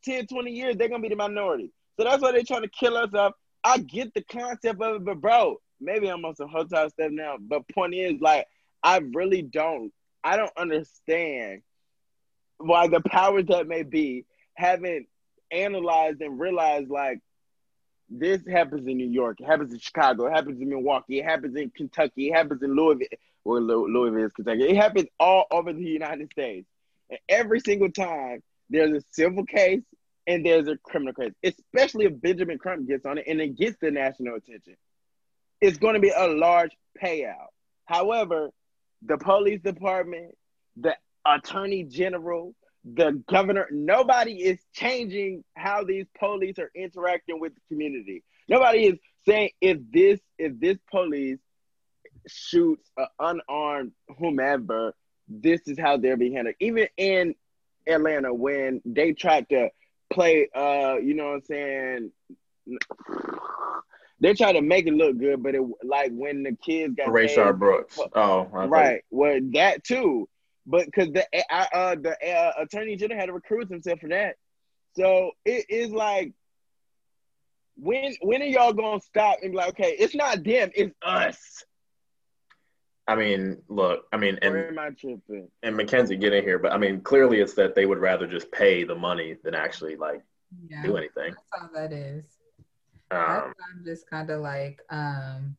10, 0.04 0.28
20 0.28 0.52
years 0.52 0.76
they're 0.76 0.90
gonna 0.90 1.02
be 1.02 1.10
the 1.10 1.16
minority, 1.16 1.72
so 1.98 2.04
that's 2.04 2.22
why 2.22 2.34
they're 2.34 2.44
trying 2.44 2.64
to 2.64 2.70
kill 2.70 2.98
us 2.98 3.14
up. 3.14 3.38
I 3.64 3.78
get 3.78 4.14
the 4.14 4.22
concept 4.22 4.82
of 4.82 4.98
it, 4.98 5.06
but 5.06 5.22
bro, 5.22 5.62
maybe 5.80 6.08
I'm 6.08 6.26
on 6.26 6.36
some 6.36 6.50
Hotep 6.50 6.92
stuff 6.92 7.12
now. 7.12 7.38
But 7.40 7.68
point 7.70 7.96
is, 7.96 8.20
like, 8.20 8.46
I 8.84 9.02
really 9.14 9.42
don't. 9.42 9.92
I 10.24 10.38
don't 10.38 10.52
understand 10.58 11.62
why 12.58 12.88
the 12.88 13.02
powers 13.02 13.46
that 13.50 13.68
may 13.68 13.84
be 13.84 14.26
haven't 14.54 15.08
analyzed 15.52 16.22
and 16.22 16.40
realized 16.40 16.90
like 16.90 17.20
this 18.10 18.42
happens 18.48 18.88
in 18.88 18.98
New 18.98 19.10
York, 19.10 19.40
it 19.40 19.46
happens 19.46 19.74
in 19.74 19.80
Chicago, 19.80 20.28
it 20.28 20.32
happens 20.32 20.62
in 20.62 20.70
Milwaukee, 20.70 21.20
it 21.20 21.26
happens 21.26 21.56
in 21.56 21.70
Kentucky, 21.72 22.30
it 22.30 22.36
happens 22.36 22.62
in 22.62 22.76
Louisville. 22.76 23.08
Well, 23.44 23.62
Louisville 23.62 24.26
is 24.26 24.32
Kentucky. 24.32 24.64
It 24.64 24.76
happens 24.76 25.08
all 25.20 25.46
over 25.52 25.72
the 25.72 25.84
United 25.84 26.32
States. 26.32 26.68
And 27.12 27.20
every 27.30 27.60
single 27.60 27.92
time 27.92 28.42
there's 28.70 29.04
a 29.04 29.06
civil 29.12 29.46
case 29.46 29.84
and 30.26 30.44
there's 30.44 30.68
a 30.68 30.78
criminal 30.78 31.14
case, 31.14 31.34
especially 31.44 32.06
if 32.06 32.20
Benjamin 32.20 32.58
Crump 32.58 32.88
gets 32.88 33.06
on 33.06 33.20
it 33.20 33.26
and 33.28 33.40
it 33.40 33.56
gets 33.56 33.78
the 33.80 33.92
national 33.92 34.36
attention. 34.36 34.76
It's 35.62 35.78
going 35.78 35.94
to 35.94 36.00
be 36.00 36.10
a 36.10 36.28
large 36.28 36.72
payout. 37.02 37.48
However, 37.86 38.50
the 39.06 39.18
police 39.18 39.62
department, 39.62 40.36
the 40.78 40.96
attorney 41.26 41.84
general, 41.84 42.56
the 42.84 43.24
governor, 43.28 43.68
nobody 43.72 44.34
is 44.34 44.60
changing 44.74 45.44
how 45.56 45.84
these 45.84 46.06
police 46.18 46.60
are 46.60 46.72
interacting 46.76 47.40
with 47.40 47.54
the 47.56 47.62
community. 47.70 48.24
Nobody 48.48 48.86
is 48.88 49.00
saying 49.28 49.50
if 49.62 49.80
this 49.92 50.20
if 50.38 50.60
this 50.60 50.78
police 50.92 51.40
shoots 52.28 52.90
an 52.98 53.42
unarmed 53.50 53.92
whomever, 54.20 54.94
this 55.28 55.62
is 55.68 55.80
how 55.80 55.98
they're 55.98 56.18
being 56.18 56.34
handled. 56.34 56.56
Even 56.60 56.88
in 56.98 57.36
Atlanta, 57.88 58.34
when 58.34 58.82
they 58.86 59.14
tried 59.14 59.50
to 59.50 59.70
play, 60.12 60.48
uh, 60.56 60.98
you 60.98 61.16
know 61.16 61.26
what 61.26 61.34
I'm 61.34 61.42
saying, 61.44 62.12
they 64.20 64.34
try 64.34 64.54
to 64.54 64.62
make 64.62 64.88
it 64.88 64.94
look 64.94 65.18
good, 65.18 65.44
but 65.44 65.56
it 65.56 65.62
like 65.84 66.12
when 66.14 66.44
the 66.44 66.56
kids 66.64 66.96
got 66.96 67.08
Rayshard 67.08 67.60
Brooks. 67.60 68.00
Oh, 68.16 68.48
right. 68.52 69.02
Well, 69.12 69.40
that 69.54 69.84
too, 69.84 70.30
but 70.66 70.86
because 70.86 71.12
the 71.12 71.26
uh, 71.50 71.66
uh, 71.74 71.96
the 71.96 72.16
uh, 72.26 72.52
attorney 72.60 72.96
general 72.96 73.20
had 73.20 73.28
to 73.28 73.34
recruit 73.34 73.70
himself 73.70 74.00
for 74.00 74.10
that. 74.10 74.36
So 74.96 75.32
it 75.44 75.66
is 75.70 75.92
like 75.92 76.32
when 77.78 78.16
when 78.22 78.42
are 78.42 78.46
y'all 78.46 78.74
gonna 78.74 79.02
stop 79.02 79.40
and 79.42 79.52
be 79.52 79.58
like, 79.58 79.70
okay, 79.70 79.96
it's 80.00 80.16
not 80.16 80.44
them, 80.44 80.72
it's 80.74 80.96
us. 81.02 81.64
I 83.08 83.16
mean, 83.16 83.62
look, 83.68 84.06
I 84.12 84.18
mean, 84.18 84.40
and 84.42 84.80
and 85.62 85.76
Mackenzie 85.76 86.16
get 86.16 86.34
in 86.34 86.44
here, 86.44 86.58
but 86.58 86.72
I 86.72 86.78
mean, 86.78 87.02
clearly 87.02 87.40
it's 87.40 87.54
that 87.56 87.76
they 87.76 87.86
would 87.86 88.00
rather 88.00 88.26
just 88.26 88.52
pay 88.52 88.84
the 88.84 88.96
money 88.96 89.36
than 89.44 89.54
actually 89.54 89.96
like 89.96 90.24
yeah, 90.70 90.82
do 90.84 90.98
anything. 90.98 91.36
That's 91.36 91.62
all 91.62 91.70
that 91.76 91.92
is. 91.92 92.26
Um, 93.12 93.54
I'm 93.60 93.84
just 93.84 94.10
kind 94.10 94.30
of 94.30 94.42
like, 94.42 94.82
um, 94.90 95.56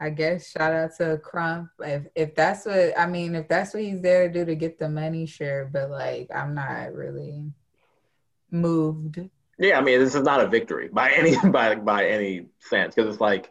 I 0.00 0.10
guess 0.10 0.50
shout 0.50 0.72
out 0.72 0.96
to 0.96 1.18
Crump. 1.18 1.70
If 1.80 2.06
if 2.14 2.34
that's 2.34 2.64
what 2.64 2.98
I 2.98 3.06
mean, 3.06 3.34
if 3.34 3.48
that's 3.48 3.74
what 3.74 3.82
he's 3.82 4.00
there 4.00 4.28
to 4.28 4.32
do 4.32 4.44
to 4.44 4.54
get 4.54 4.78
the 4.78 4.88
money, 4.88 5.26
sure. 5.26 5.68
But 5.70 5.90
like, 5.90 6.28
I'm 6.34 6.54
not 6.54 6.94
really 6.94 7.52
moved. 8.50 9.20
Yeah, 9.58 9.78
I 9.78 9.82
mean, 9.82 10.00
this 10.00 10.14
is 10.14 10.22
not 10.22 10.40
a 10.40 10.48
victory 10.48 10.88
by 10.88 11.10
any 11.16 11.36
by 11.50 11.74
by 11.74 12.06
any 12.06 12.46
sense 12.60 12.94
because 12.94 13.12
it's 13.12 13.20
like, 13.20 13.50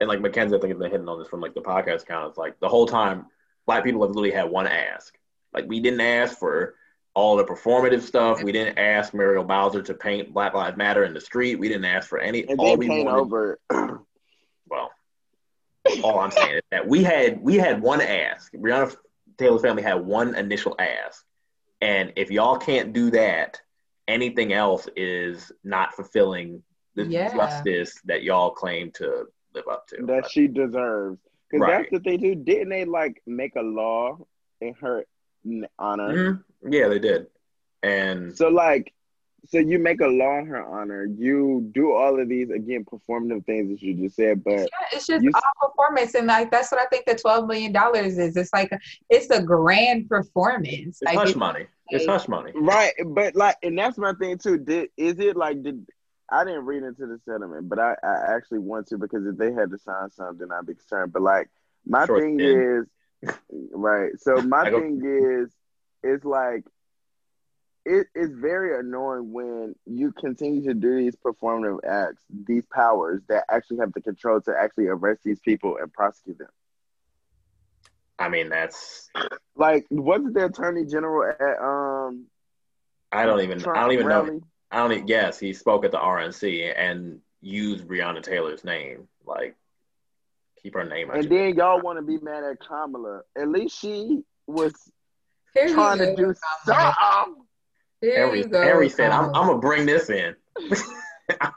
and 0.00 0.08
like 0.08 0.20
Mackenzie, 0.20 0.56
I 0.56 0.60
think 0.60 0.72
has 0.72 0.78
been 0.78 0.90
hitting 0.90 1.08
on 1.08 1.18
this 1.18 1.28
from 1.28 1.40
like 1.40 1.54
the 1.54 1.60
podcast 1.60 2.06
count. 2.06 2.30
It's 2.30 2.38
like 2.38 2.58
the 2.60 2.68
whole 2.68 2.86
time, 2.86 3.26
black 3.66 3.84
people 3.84 4.02
have 4.02 4.10
literally 4.10 4.30
had 4.30 4.50
one 4.50 4.66
ask. 4.66 5.16
Like 5.52 5.66
we 5.68 5.80
didn't 5.80 6.00
ask 6.00 6.38
for 6.38 6.74
all 7.14 7.36
the 7.36 7.44
performative 7.44 8.02
stuff. 8.02 8.42
We 8.42 8.52
didn't 8.52 8.78
ask 8.78 9.12
Muriel 9.14 9.44
Bowser 9.44 9.82
to 9.82 9.94
paint 9.94 10.32
Black 10.32 10.54
Lives 10.54 10.76
Matter 10.76 11.04
in 11.04 11.12
the 11.14 11.20
street. 11.20 11.56
We 11.56 11.68
didn't 11.68 11.84
ask 11.86 12.08
for 12.08 12.18
any. 12.18 12.46
And 12.48 12.58
all 12.58 12.70
they 12.70 12.76
we 12.76 12.86
came 12.86 13.06
wanted- 13.06 13.20
over. 13.20 13.58
well, 14.68 14.90
all 16.04 16.18
I'm 16.20 16.30
saying 16.30 16.54
is 16.56 16.62
that 16.70 16.86
we 16.86 17.02
had 17.02 17.40
we 17.40 17.56
had 17.56 17.80
one 17.82 18.00
ask. 18.00 18.52
Breonna 18.52 18.94
Taylor's 19.38 19.62
family 19.62 19.82
had 19.82 19.94
one 20.04 20.34
initial 20.34 20.76
ask, 20.78 21.24
and 21.80 22.12
if 22.16 22.30
y'all 22.30 22.58
can't 22.58 22.92
do 22.92 23.10
that, 23.12 23.60
anything 24.06 24.52
else 24.52 24.86
is 24.96 25.50
not 25.64 25.94
fulfilling 25.94 26.62
the 26.94 27.06
Yeah. 27.06 27.34
justice 27.34 27.98
that 28.04 28.22
y'all 28.22 28.50
claim 28.50 28.90
to 28.92 29.26
live 29.54 29.64
up 29.70 29.86
to. 29.88 30.04
that 30.06 30.30
she 30.30 30.46
deserves. 30.46 31.18
Because 31.50 31.62
Right. 31.66 31.78
that's 31.82 31.92
what 31.92 32.04
they 32.04 32.16
do. 32.16 32.34
Didn't 32.36 32.68
they 32.68 32.84
like 32.84 33.20
make 33.26 33.56
a 33.56 33.62
law 33.62 34.18
in 34.60 34.74
her 34.74 35.04
n- 35.44 35.66
honor? 35.78 36.12
Mhm. 36.34 36.44
Yeah, 36.68 36.88
they 36.88 36.98
did, 36.98 37.26
and 37.82 38.36
So 38.36 38.48
like, 38.48 38.92
so 39.46 39.58
you 39.58 39.78
make 39.78 40.00
a 40.02 40.06
law 40.06 40.38
in 40.38 40.46
her 40.46 40.62
honor. 40.64 41.06
You 41.06 41.68
do 41.72 41.92
all 41.92 42.20
of 42.20 42.28
these 42.28 42.50
again 42.50 42.84
performative 42.84 43.46
things 43.46 43.70
that 43.70 43.82
you 43.82 43.94
just 43.94 44.16
said, 44.16 44.44
but 44.44 44.52
Yeah, 44.52 44.66
it's 44.92 45.06
just 45.06 45.24
You- 45.24 45.32
all 45.34 45.68
performance, 45.70 46.14
and 46.14 46.26
like 46.26 46.50
that's 46.50 46.70
what 46.70 46.80
I 46.80 46.86
think 46.86 47.06
the 47.06 47.14
twelve 47.14 47.46
million 47.46 47.72
dollars 47.72 48.18
is. 48.18 48.36
It's 48.36 48.52
like 48.52 48.70
it's 49.08 49.30
a 49.30 49.42
grand 49.42 50.08
performance. 50.08 50.98
it's 51.00 51.02
Like 51.02 51.16
hush 51.16 51.28
it's- 51.30 51.36
money. 51.36 51.66
It's 51.92 52.06
hush 52.06 52.28
money. 52.28 52.52
right, 52.54 52.92
but 53.04 53.34
like, 53.34 53.56
and 53.62 53.76
that's 53.76 53.98
my 53.98 54.12
thing 54.14 54.38
too. 54.38 54.58
Did 54.58 54.90
is 54.96 55.18
it 55.18 55.36
like 55.36 55.62
did 55.62 55.86
I 56.30 56.44
didn't 56.44 56.66
read 56.66 56.84
into 56.84 57.06
the 57.06 57.18
settlement, 57.24 57.68
but 57.68 57.80
I, 57.80 57.96
I 58.04 58.34
actually 58.36 58.60
want 58.60 58.86
to 58.88 58.98
because 58.98 59.26
if 59.26 59.36
they 59.36 59.52
had 59.52 59.70
to 59.70 59.78
sign 59.78 60.10
something, 60.12 60.46
I'd 60.52 60.66
be 60.66 60.74
concerned. 60.74 61.12
But 61.12 61.22
like, 61.22 61.48
my 61.84 62.06
Sure 62.06 62.20
thing 62.20 62.36
did. 62.36 62.84
is, 63.24 63.34
right. 63.72 64.12
So 64.20 64.36
my 64.42 64.70
thing 64.70 65.00
is, 65.04 65.50
is 66.02 66.24
like, 66.24 66.64
it 67.86 68.06
is 68.14 68.30
very 68.32 68.78
annoying 68.78 69.32
when 69.32 69.74
you 69.86 70.12
continue 70.12 70.62
to 70.64 70.74
do 70.74 70.96
these 70.96 71.16
performative 71.16 71.82
acts, 71.84 72.22
these 72.28 72.64
powers 72.66 73.22
that 73.28 73.44
actually 73.50 73.78
have 73.78 73.92
the 73.92 74.02
control 74.02 74.40
to 74.42 74.54
actually 74.58 74.86
arrest 74.86 75.22
these 75.24 75.40
people 75.40 75.78
and 75.80 75.92
prosecute 75.92 76.38
them. 76.38 76.48
I 78.18 78.28
mean, 78.28 78.50
that's 78.50 79.08
Like, 79.56 79.86
wasn't 79.90 80.34
the 80.34 80.46
attorney 80.46 80.84
general 80.84 81.32
at 81.32 81.58
um? 81.58 82.26
I 83.10 83.24
don't 83.24 83.40
even 83.40 83.58
Trump 83.58 83.78
I 83.78 83.82
don't 83.82 83.92
even 83.92 84.08
know. 84.08 84.40
I 84.70 84.76
don't 84.76 84.92
even 84.92 85.06
guess 85.06 85.38
he 85.38 85.52
spoke 85.52 85.84
at 85.84 85.90
the 85.90 85.98
RNC 85.98 86.72
and 86.76 87.20
used 87.40 87.88
Breonna 87.88 88.22
Taylor's 88.22 88.62
name. 88.62 89.08
Like, 89.24 89.56
keep 90.62 90.74
her 90.74 90.84
name. 90.84 91.10
And 91.10 91.28
then 91.28 91.56
y'all 91.56 91.80
want 91.80 91.98
to 91.98 92.02
be 92.02 92.18
mad 92.18 92.44
at 92.44 92.60
Kamala. 92.60 93.22
At 93.36 93.48
least 93.48 93.78
she 93.80 94.22
was 94.46 94.74
Here 95.54 95.68
trying 95.68 95.98
to 95.98 96.14
do 96.16 96.34
something. 96.66 97.44
Here 98.00 98.34
you 98.34 98.44
go, 98.44 98.62
Henry 98.62 98.88
said, 98.88 99.10
I'm, 99.10 99.26
I'm 99.26 99.46
gonna 99.46 99.58
bring 99.58 99.86
this 99.86 100.08
in. 100.08 100.34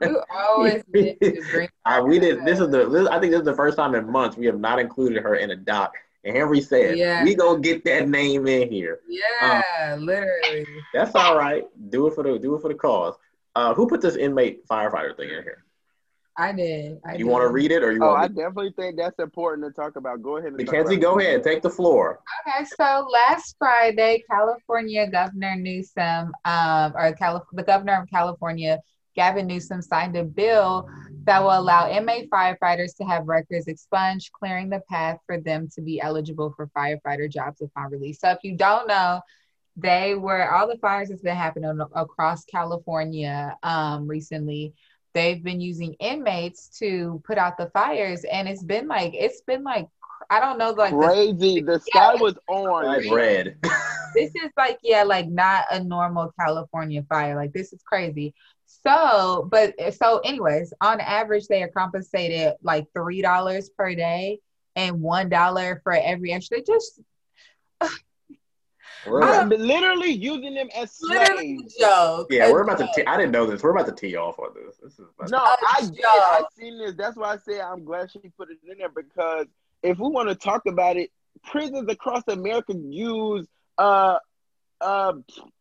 You 0.02 0.22
always 0.34 0.84
bring 0.92 1.18
we 2.06 2.20
did. 2.20 2.46
This 2.46 2.60
is 2.60 2.70
the. 2.70 2.90
This, 2.90 3.08
I 3.08 3.20
think 3.20 3.32
this 3.32 3.40
is 3.40 3.46
the 3.46 3.56
first 3.56 3.78
time 3.78 3.96
in 3.96 4.12
months 4.12 4.38
we 4.38 4.46
have 4.46 4.60
not 4.60 4.80
included 4.80 5.24
her 5.24 5.36
in 5.36 5.52
a 5.52 5.56
doc. 5.56 5.94
And 6.26 6.36
Henry 6.36 6.62
said, 6.62 6.98
Yeah. 6.98 7.24
"We 7.24 7.36
gonna 7.36 7.60
get 7.60 7.84
that 7.86 8.08
name 8.08 8.48
in 8.48 8.72
here. 8.72 9.00
Yeah, 9.08 9.98
literally. 10.00 10.66
That's 10.94 11.16
all 11.16 11.38
right. 11.38 11.66
Do 11.90 12.08
it 12.08 12.16
for 12.16 12.24
the. 12.24 12.40
Do 12.40 12.56
it 12.56 12.62
for 12.62 12.70
the 12.70 12.76
cause." 12.76 13.16
Uh, 13.56 13.74
who 13.74 13.88
put 13.88 14.02
this 14.02 14.16
inmate 14.16 14.68
firefighter 14.68 15.16
thing 15.16 15.30
in 15.30 15.44
here? 15.44 15.64
I 16.38 16.52
did. 16.52 17.00
I 17.06 17.14
You 17.14 17.26
did. 17.26 17.32
want 17.32 17.44
to 17.44 17.50
read 17.50 17.72
it 17.72 17.84
or 17.84 17.92
you 17.92 18.04
Oh, 18.04 18.10
I 18.14 18.22
want? 18.22 18.36
definitely 18.36 18.72
think 18.76 18.98
that's 18.98 19.20
important 19.20 19.68
to 19.68 19.72
talk 19.82 19.96
about. 19.98 20.22
Go 20.22 20.38
ahead 20.38 20.54
and 20.54 20.58
Mackenzie, 20.58 20.98
go 20.98 21.18
it. 21.20 21.26
ahead. 21.26 21.44
Take 21.44 21.62
the 21.62 21.70
floor. 21.70 22.20
Okay, 22.48 22.66
so 22.66 23.08
last 23.30 23.56
Friday, 23.60 24.24
California 24.30 25.10
Governor 25.10 25.56
Newsom, 25.56 26.32
um, 26.46 26.94
or 26.96 27.14
Calif- 27.14 27.44
the 27.54 27.64
governor 27.64 28.02
of 28.02 28.10
California, 28.10 28.80
Gavin 29.16 29.46
Newsom, 29.46 29.82
signed 29.84 30.16
a 30.16 30.24
bill 30.24 30.90
that 31.26 31.40
will 31.42 31.58
allow 31.58 31.88
inmate 31.90 32.30
firefighters 32.32 32.98
to 32.98 33.04
have 33.04 33.28
records 33.28 33.68
expunged, 33.68 34.32
clearing 34.32 34.70
the 34.70 34.82
path 34.90 35.20
for 35.28 35.40
them 35.40 35.70
to 35.76 35.82
be 35.82 36.02
eligible 36.02 36.52
for 36.56 36.68
firefighter 36.76 37.30
jobs 37.32 37.62
upon 37.62 37.92
release. 37.92 38.20
So, 38.20 38.32
if 38.32 38.40
you 38.44 38.58
don't 38.58 38.88
know, 38.88 39.22
they 39.78 40.16
were 40.16 40.52
all 40.52 40.68
the 40.68 40.78
fires 40.78 41.10
that's 41.10 41.22
been 41.22 41.36
happening 41.36 41.80
across 41.96 42.44
California 42.46 43.56
um, 43.64 44.08
recently. 44.08 44.74
They've 45.14 45.44
been 45.44 45.62
using 45.62 45.94
inmates 46.00 46.70
to 46.80 47.22
put 47.26 47.38
out 47.38 47.58
the 47.58 47.70
fires, 47.70 48.24
and 48.26 48.48
it's 48.48 48.64
been 48.64 48.88
like 48.88 49.14
it's 49.14 49.42
been 49.42 49.64
like 49.64 49.88
I 50.30 50.40
don't 50.40 50.58
know, 50.58 50.72
like 50.72 50.94
Crazy. 50.94 51.62
The 51.62 51.80
sky 51.80 52.14
Yeah. 52.14 52.22
was 52.22 52.36
I 52.36 52.48
orange. 52.48 53.12
read. 53.12 53.58
this 54.16 54.32
is 54.36 54.52
like 54.58 54.80
yeah 54.84 55.04
like 55.04 55.28
not 55.28 55.66
a 55.72 55.84
normal 55.84 56.32
california 56.40 57.04
fire 57.10 57.36
like 57.36 57.52
this 57.54 57.74
is 57.74 57.82
crazy 57.84 58.34
so 58.66 59.48
but 59.52 59.74
so 59.94 60.20
anyways 60.20 60.74
on 60.82 61.00
average 61.02 61.48
they 61.48 61.64
are 61.64 61.68
compensated 61.70 62.54
like 62.62 62.86
three 62.94 63.22
dollars 63.22 63.70
per 63.70 63.96
day 63.96 64.40
and 64.76 65.02
one 65.02 65.30
dollar 65.30 65.80
for 65.84 65.94
every 65.94 66.32
extra 66.32 66.62
just 66.62 67.02
We're 69.06 69.24
I 69.24 69.44
about- 69.44 69.60
literally 69.60 70.12
using 70.12 70.54
them 70.54 70.70
as 70.76 70.98
literally 71.02 71.58
slaves. 71.58 71.76
a 71.76 71.80
joke 71.80 72.28
yeah, 72.32 72.48
A 72.48 72.52
we're 72.52 72.62
about 72.64 72.78
to. 72.80 72.86
joke. 72.86 72.94
T- 72.96 73.06
I 73.06 73.18
didn't 73.18 73.32
know 73.32 73.46
this. 73.46 73.62
We're 73.64 73.72
about 73.72 73.86
to 73.88 73.92
tee 73.94 74.16
off 74.16 74.40
on 74.40 74.50
this. 74.56 74.78
This 74.82 74.94
is. 74.94 75.06
No, 75.30 75.40
Oh, 75.42 75.56
I 75.78 75.82
did. 75.82 75.96
joke. 75.96 76.04
I 76.06 76.44
seen 76.58 76.78
this. 76.78 76.94
That's 76.96 77.18
why 77.18 77.34
I 77.34 77.38
say 77.38 77.60
I'm 77.62 77.84
glad 77.84 78.12
she 78.12 78.20
put 78.38 78.50
it 78.50 78.58
in 78.70 78.78
there 78.78 78.90
because 78.90 79.48
if 79.82 80.00
we 80.00 80.08
want 80.10 80.30
to 80.30 80.36
talk 80.36 80.66
about 80.66 80.98
it, 80.98 81.12
prisons 81.44 81.90
across 81.92 82.24
America 82.28 82.74
use 82.74 83.48
uh 83.78 84.18
uh 84.82 85.14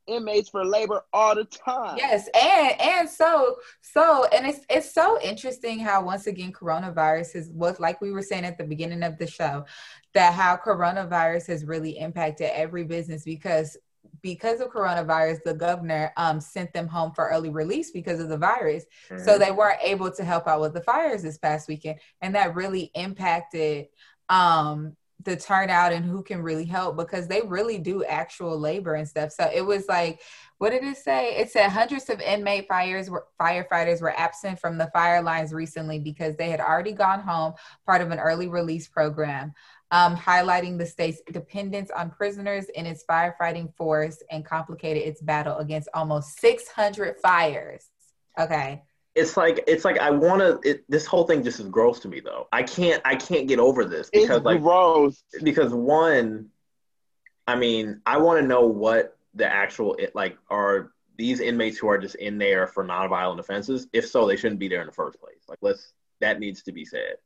inmates 0.08 0.48
for 0.48 0.64
labor 0.64 1.02
all 1.12 1.34
the 1.34 1.44
time. 1.44 1.96
Yes, 1.96 2.28
and 2.34 2.80
and 2.80 3.08
so 3.08 3.56
so 3.80 4.24
and 4.32 4.46
it's 4.46 4.60
it's 4.68 4.92
so 4.92 5.20
interesting 5.20 5.78
how 5.78 6.04
once 6.04 6.26
again 6.26 6.52
coronavirus 6.52 7.36
is 7.36 7.50
was 7.50 7.78
like 7.80 8.00
we 8.00 8.10
were 8.10 8.22
saying 8.22 8.44
at 8.44 8.58
the 8.58 8.64
beginning 8.64 9.02
of 9.04 9.18
the 9.18 9.26
show 9.26 9.64
that 10.14 10.34
how 10.34 10.56
coronavirus 10.56 11.46
has 11.48 11.64
really 11.64 11.98
impacted 11.98 12.50
every 12.52 12.84
business 12.84 13.24
because 13.24 13.76
because 14.20 14.60
of 14.60 14.68
coronavirus 14.68 15.38
the 15.44 15.54
governor 15.54 16.12
um 16.16 16.40
sent 16.40 16.72
them 16.72 16.86
home 16.86 17.12
for 17.12 17.28
early 17.28 17.50
release 17.50 17.90
because 17.90 18.20
of 18.20 18.28
the 18.28 18.36
virus. 18.36 18.84
So 19.24 19.38
they 19.38 19.50
weren't 19.50 19.80
able 19.82 20.10
to 20.12 20.24
help 20.24 20.46
out 20.46 20.60
with 20.60 20.74
the 20.74 20.82
fires 20.82 21.22
this 21.22 21.38
past 21.38 21.68
weekend 21.68 21.98
and 22.20 22.34
that 22.34 22.54
really 22.54 22.90
impacted 22.94 23.86
um 24.28 24.96
the 25.24 25.36
turnout 25.36 25.92
and 25.92 26.04
who 26.04 26.22
can 26.22 26.42
really 26.42 26.64
help 26.64 26.96
because 26.96 27.28
they 27.28 27.42
really 27.42 27.78
do 27.78 28.04
actual 28.04 28.58
labor 28.58 28.94
and 28.94 29.06
stuff. 29.08 29.30
So 29.30 29.48
it 29.52 29.62
was 29.62 29.86
like 29.88 30.20
what 30.58 30.70
did 30.70 30.84
it 30.84 30.96
say? 30.96 31.36
It 31.38 31.50
said 31.50 31.70
hundreds 31.70 32.08
of 32.08 32.20
inmate 32.20 32.68
fires 32.68 33.10
were 33.10 33.26
firefighters 33.40 34.00
were 34.00 34.16
absent 34.16 34.60
from 34.60 34.78
the 34.78 34.88
fire 34.92 35.20
lines 35.20 35.52
recently 35.52 35.98
because 35.98 36.36
they 36.36 36.50
had 36.50 36.60
already 36.60 36.92
gone 36.92 37.20
home 37.20 37.54
part 37.84 38.00
of 38.00 38.12
an 38.12 38.20
early 38.20 38.46
release 38.46 38.86
program 38.86 39.54
um, 39.92 40.16
highlighting 40.16 40.78
the 40.78 40.86
state's 40.86 41.20
dependence 41.30 41.90
on 41.94 42.10
prisoners 42.10 42.66
in 42.74 42.86
its 42.86 43.04
firefighting 43.08 43.72
force 43.76 44.22
and 44.30 44.44
complicated 44.44 45.04
its 45.04 45.22
battle 45.22 45.58
against 45.58 45.88
almost 45.94 46.40
600 46.40 47.16
fires 47.22 47.86
okay 48.40 48.82
it's 49.14 49.36
like 49.36 49.64
it's 49.66 49.84
like 49.84 49.98
I 49.98 50.10
want 50.10 50.62
to. 50.62 50.80
This 50.88 51.06
whole 51.06 51.24
thing 51.24 51.42
just 51.42 51.60
is 51.60 51.68
gross 51.68 52.00
to 52.00 52.08
me 52.08 52.20
though. 52.20 52.48
I 52.52 52.62
can't 52.62 53.02
I 53.04 53.14
can't 53.14 53.46
get 53.46 53.58
over 53.58 53.84
this 53.84 54.08
It's 54.12 54.26
because 54.26 54.42
like 54.42 54.62
gross. 54.62 55.22
because 55.42 55.72
one, 55.72 56.48
I 57.46 57.56
mean 57.56 58.00
I 58.06 58.18
want 58.18 58.40
to 58.40 58.46
know 58.46 58.66
what 58.66 59.18
the 59.34 59.46
actual 59.46 59.94
it 59.96 60.14
like 60.14 60.38
are 60.48 60.92
these 61.18 61.40
inmates 61.40 61.76
who 61.78 61.88
are 61.88 61.98
just 61.98 62.14
in 62.14 62.38
there 62.38 62.66
for 62.66 62.84
nonviolent 62.84 63.38
offenses. 63.38 63.86
If 63.92 64.08
so, 64.08 64.26
they 64.26 64.36
shouldn't 64.36 64.60
be 64.60 64.68
there 64.68 64.80
in 64.80 64.86
the 64.86 64.92
first 64.92 65.20
place. 65.20 65.42
Like 65.46 65.58
let's 65.60 65.92
that 66.20 66.40
needs 66.40 66.62
to 66.62 66.72
be 66.72 66.86
said. 66.86 67.16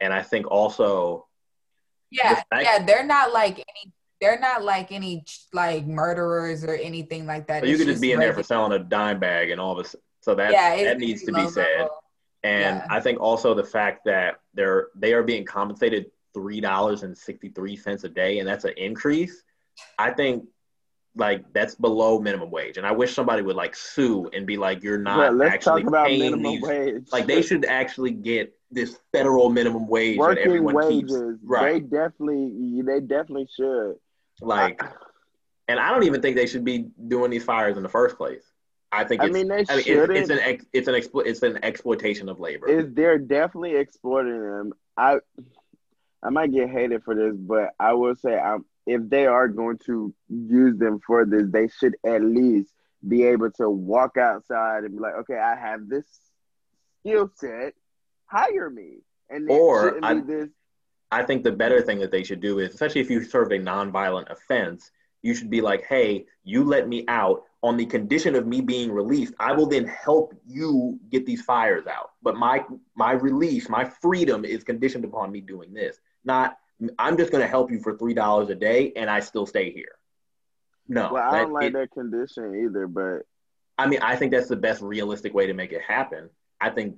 And 0.00 0.14
I 0.14 0.22
think 0.22 0.50
also 0.50 1.25
Yeah, 2.10 2.42
The 2.50 2.62
yeah, 2.62 2.84
they're 2.84 3.04
not 3.06 3.32
like 3.32 3.58
any. 3.58 3.92
They're 4.20 4.38
not 4.40 4.64
like 4.64 4.92
any 4.92 5.24
like 5.52 5.86
murderers 5.86 6.64
or 6.64 6.74
anything 6.74 7.26
like 7.26 7.46
that. 7.48 7.66
you 7.66 7.76
could 7.76 7.86
just 7.86 8.00
be 8.00 8.12
in 8.12 8.18
there 8.20 8.32
for 8.32 8.42
selling 8.42 8.72
a 8.72 8.78
dime 8.78 9.20
bag 9.20 9.50
and 9.50 9.60
all 9.60 9.74
this. 9.74 9.94
So 10.22 10.34
that 10.34 10.52
yeah, 10.52 10.84
that 10.84 10.98
needs 10.98 11.22
to 11.24 11.32
be 11.32 11.42
low 11.42 11.50
said. 11.50 11.66
level. 11.80 12.02
And 12.42 12.76
Yeah. 12.76 12.86
I 12.88 13.00
think 13.00 13.20
also 13.20 13.52
the 13.54 13.64
fact 13.64 14.04
that 14.06 14.40
they're 14.54 14.88
they 14.94 15.12
are 15.12 15.22
being 15.22 15.44
compensated 15.44 16.06
three 16.32 16.60
dollars 16.60 17.02
and 17.02 17.16
sixty 17.16 17.50
three 17.50 17.76
cents 17.76 18.04
a 18.04 18.08
day, 18.08 18.38
and 18.38 18.48
that's 18.48 18.64
an 18.64 18.72
increase. 18.78 19.42
I 19.98 20.10
think 20.12 20.44
like 21.14 21.44
that's 21.52 21.74
below 21.74 22.18
minimum 22.18 22.50
wage, 22.50 22.78
and 22.78 22.86
I 22.86 22.92
wish 22.92 23.12
somebody 23.14 23.42
would 23.42 23.56
like 23.56 23.76
sue 23.76 24.30
and 24.32 24.46
be 24.46 24.56
like, 24.56 24.82
"You're 24.82 24.98
But 24.98 25.16
not 25.16 25.34
let's 25.36 25.54
actually 25.54 25.82
talk 25.82 25.88
about 25.88 26.06
paying 26.06 26.20
minimum 26.20 26.42
these." 26.52 26.62
wage. 26.62 27.04
Like 27.12 27.26
they 27.26 27.42
should 27.42 27.66
actually 27.66 28.12
get 28.12 28.55
this 28.70 28.98
federal 29.12 29.48
minimum 29.50 29.86
wage 29.88 30.16
that 30.16 30.20
Working 30.20 30.44
everyone 30.44 30.74
wages, 30.74 31.00
keeps. 31.00 31.14
Right. 31.44 31.74
they 31.74 31.80
definitely, 31.80 32.82
they 32.82 33.00
definitely 33.00 33.48
should. 33.56 33.96
Like, 34.40 34.82
and 35.68 35.78
I 35.80 35.90
don't 35.90 36.04
even 36.04 36.20
think 36.20 36.36
they 36.36 36.46
should 36.46 36.64
be 36.64 36.88
doing 37.08 37.30
these 37.30 37.44
fires 37.44 37.76
in 37.76 37.82
the 37.82 37.88
first 37.88 38.16
place. 38.16 38.42
I 38.92 39.04
think 39.04 39.22
I 39.22 39.26
it's, 39.26 39.34
mean, 39.34 39.48
they 39.48 39.64
I 39.68 39.76
mean, 39.76 39.78
it's, 39.78 39.84
shouldn't. 39.84 40.18
it's 40.18 40.30
an 40.30 40.38
ex, 40.38 40.64
it's 40.72 40.88
an 40.88 40.94
explo- 40.94 41.26
it's 41.26 41.42
an 41.42 41.58
exploitation 41.62 42.28
of 42.28 42.38
labor. 42.40 42.68
is 42.68 42.92
they're 42.94 43.18
definitely 43.18 43.76
exploiting 43.76 44.40
them. 44.40 44.72
I 44.96 45.18
I 46.22 46.30
might 46.30 46.52
get 46.52 46.70
hated 46.70 47.02
for 47.04 47.14
this, 47.14 47.34
but 47.36 47.70
I 47.78 47.92
will 47.94 48.14
say 48.16 48.38
um, 48.38 48.64
if 48.86 49.08
they 49.08 49.26
are 49.26 49.48
going 49.48 49.78
to 49.86 50.14
use 50.28 50.78
them 50.78 51.00
for 51.06 51.24
this, 51.24 51.44
they 51.50 51.68
should 51.68 51.96
at 52.06 52.22
least 52.22 52.72
be 53.06 53.24
able 53.24 53.50
to 53.52 53.68
walk 53.68 54.16
outside 54.16 54.84
and 54.84 54.94
be 54.94 55.00
like, 55.00 55.14
okay, 55.14 55.38
I 55.38 55.56
have 55.56 55.88
this 55.88 56.06
skill 57.00 57.30
set, 57.34 57.74
hire 58.26 58.70
me. 58.70 58.98
And 59.30 59.50
Or 59.50 59.98
I- 60.04 60.20
this. 60.20 60.48
I 61.12 61.22
think 61.22 61.44
the 61.44 61.52
better 61.52 61.80
thing 61.80 62.00
that 62.00 62.10
they 62.10 62.24
should 62.24 62.40
do 62.40 62.58
is, 62.58 62.74
especially 62.74 63.00
if 63.00 63.10
you 63.10 63.22
serve 63.22 63.52
a 63.52 63.58
nonviolent 63.58 64.28
offense, 64.28 64.90
you 65.22 65.34
should 65.34 65.50
be 65.50 65.60
like, 65.60 65.82
hey, 65.84 66.26
you 66.42 66.64
let 66.64 66.88
me 66.88 67.04
out 67.08 67.44
on 67.62 67.76
the 67.76 67.86
condition 67.86 68.34
of 68.34 68.46
me 68.46 68.60
being 68.60 68.90
released. 68.92 69.32
I 69.38 69.52
will 69.52 69.66
then 69.66 69.86
help 69.86 70.34
you 70.46 70.98
get 71.10 71.24
these 71.24 71.42
fires 71.42 71.86
out. 71.86 72.10
But 72.22 72.36
my 72.36 72.64
my 72.96 73.12
release, 73.12 73.68
my 73.68 73.84
freedom 73.84 74.44
is 74.44 74.64
conditioned 74.64 75.04
upon 75.04 75.30
me 75.32 75.40
doing 75.40 75.72
this. 75.72 76.00
Not 76.24 76.58
I'm 76.98 77.16
just 77.16 77.32
going 77.32 77.42
to 77.42 77.48
help 77.48 77.70
you 77.70 77.80
for 77.80 77.96
three 77.96 78.14
dollars 78.14 78.50
a 78.50 78.54
day 78.54 78.92
and 78.96 79.08
I 79.08 79.20
still 79.20 79.46
stay 79.46 79.70
here. 79.70 79.92
No, 80.88 81.10
Well, 81.14 81.22
I 81.34 81.42
don't 81.42 81.52
like 81.52 81.64
it- 81.66 81.72
that 81.72 81.90
condition 81.92 82.54
either, 82.64 82.86
but 82.86 83.22
I 83.78 83.86
mean, 83.86 84.00
I 84.02 84.16
think 84.16 84.32
that's 84.32 84.48
the 84.48 84.56
best 84.56 84.82
realistic 84.82 85.34
way 85.34 85.46
to 85.46 85.54
make 85.54 85.72
it 85.72 85.82
happen. 85.82 86.30
I 86.60 86.70
think 86.70 86.96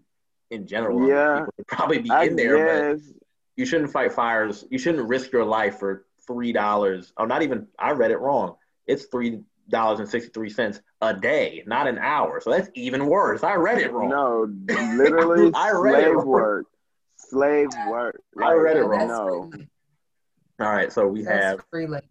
in 0.51 0.67
general, 0.67 1.07
Yeah. 1.09 1.47
would 1.57 1.67
probably 1.67 1.99
be 1.99 2.11
I 2.11 2.25
in 2.25 2.37
there, 2.37 2.95
but 2.95 3.03
you 3.57 3.67
shouldn't 3.67 3.91
fight 3.91 4.13
fires. 4.13 4.65
You 4.71 4.79
shouldn't 4.79 5.09
risk 5.09 5.33
your 5.33 5.45
life 5.45 5.79
for 5.79 6.07
three 6.27 6.53
dollars. 6.53 7.13
Oh, 7.17 7.25
not 7.25 7.43
even. 7.43 7.67
I 7.79 7.93
read 7.93 8.11
it 8.11 8.19
wrong. 8.19 8.57
It's 8.87 9.07
three 9.07 9.41
dollars 9.69 10.01
and 10.01 10.09
sixty 10.09 10.31
three 10.31 10.49
cents 10.51 10.81
a 11.03 11.13
day, 11.15 11.63
not 11.67 11.87
an 11.87 11.99
hour. 11.99 12.41
So 12.41 12.51
that's 12.51 12.71
even 12.75 13.07
worse. 13.07 13.43
I 13.45 13.55
read 13.55 13.79
it 13.79 13.93
wrong. 13.93 14.09
no, 14.11 14.75
literally 14.97 15.51
I 15.55 15.71
read 15.73 15.95
it 16.01 16.05
slave 16.05 16.15
wrong. 16.17 16.27
work, 16.27 16.67
slave 17.17 17.69
work. 17.89 18.23
I 18.43 18.53
read 18.55 18.77
it 18.77 18.85
wrong. 18.85 19.09
No. 19.09 19.51
free- 19.51 19.69
All 20.61 20.73
right. 20.73 20.93
So 20.93 21.07
we 21.07 21.23
that's 21.23 21.45
have. 21.45 21.65
free 21.71 21.87
labor. 21.87 22.07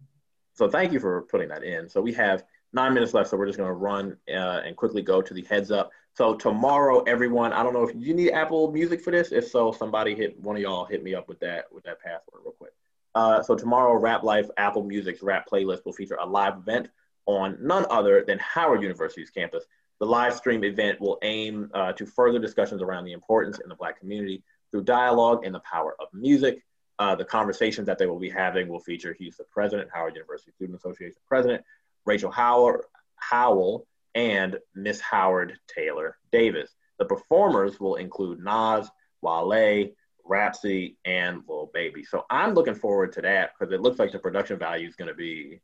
So 0.54 0.68
thank 0.68 0.92
you 0.92 1.00
for 1.00 1.22
putting 1.22 1.48
that 1.48 1.62
in. 1.64 1.88
So 1.88 2.00
we 2.00 2.12
have 2.14 2.44
nine 2.72 2.92
minutes 2.94 3.14
left. 3.14 3.30
So 3.30 3.36
we're 3.36 3.46
just 3.46 3.58
going 3.58 3.68
to 3.68 3.74
run 3.74 4.16
uh, 4.28 4.62
and 4.64 4.76
quickly 4.76 5.02
go 5.02 5.22
to 5.22 5.32
the 5.34 5.42
heads 5.42 5.70
up. 5.70 5.90
So 6.18 6.34
tomorrow, 6.34 7.04
everyone. 7.06 7.52
I 7.52 7.62
don't 7.62 7.72
know 7.72 7.86
if 7.86 7.94
you 7.94 8.12
need 8.12 8.32
Apple 8.32 8.72
Music 8.72 9.00
for 9.00 9.12
this. 9.12 9.30
If 9.30 9.46
so, 9.46 9.70
somebody 9.70 10.16
hit 10.16 10.36
one 10.40 10.56
of 10.56 10.62
y'all 10.62 10.84
hit 10.84 11.04
me 11.04 11.14
up 11.14 11.28
with 11.28 11.38
that 11.38 11.66
with 11.72 11.84
that 11.84 12.00
password 12.00 12.42
real 12.44 12.54
quick. 12.58 12.72
Uh, 13.14 13.40
so 13.40 13.54
tomorrow, 13.54 13.94
Rap 13.94 14.24
Life 14.24 14.48
Apple 14.56 14.82
Music's 14.82 15.22
rap 15.22 15.46
playlist 15.48 15.84
will 15.84 15.92
feature 15.92 16.16
a 16.20 16.26
live 16.26 16.56
event 16.56 16.88
on 17.26 17.56
none 17.60 17.86
other 17.88 18.24
than 18.26 18.36
Howard 18.40 18.82
University's 18.82 19.30
campus. 19.30 19.62
The 20.00 20.06
live 20.06 20.34
stream 20.34 20.64
event 20.64 21.00
will 21.00 21.18
aim 21.22 21.70
uh, 21.72 21.92
to 21.92 22.04
further 22.04 22.40
discussions 22.40 22.82
around 22.82 23.04
the 23.04 23.12
importance 23.12 23.60
in 23.60 23.68
the 23.68 23.76
Black 23.76 24.00
community 24.00 24.42
through 24.72 24.82
dialogue 24.82 25.44
and 25.44 25.54
the 25.54 25.60
power 25.60 25.94
of 26.00 26.08
music. 26.12 26.64
Uh, 26.98 27.14
the 27.14 27.24
conversations 27.24 27.86
that 27.86 27.96
they 27.96 28.06
will 28.06 28.18
be 28.18 28.28
having 28.28 28.66
will 28.66 28.80
feature 28.80 29.14
he's 29.16 29.36
the 29.36 29.44
president, 29.44 29.88
Howard 29.94 30.16
University 30.16 30.50
Student 30.50 30.80
Association 30.80 31.20
president, 31.28 31.62
Rachel 32.04 32.32
Howell, 32.32 32.80
Howell 33.14 33.86
and 34.14 34.58
Miss 34.74 35.00
Howard 35.00 35.58
Taylor 35.68 36.16
Davis. 36.32 36.74
The 36.98 37.04
performers 37.04 37.78
will 37.78 37.96
include 37.96 38.40
Nas, 38.40 38.88
Wale, 39.22 39.88
Rhapsody, 40.24 40.96
and 41.04 41.42
Lil 41.48 41.70
Baby. 41.72 42.04
So 42.04 42.24
I'm 42.30 42.54
looking 42.54 42.74
forward 42.74 43.12
to 43.14 43.22
that 43.22 43.50
because 43.58 43.72
it 43.72 43.80
looks 43.80 43.98
like 43.98 44.12
the 44.12 44.18
production 44.18 44.58
value 44.58 44.88
is 44.88 44.96
going 44.96 45.08
to 45.08 45.14
be 45.14 45.60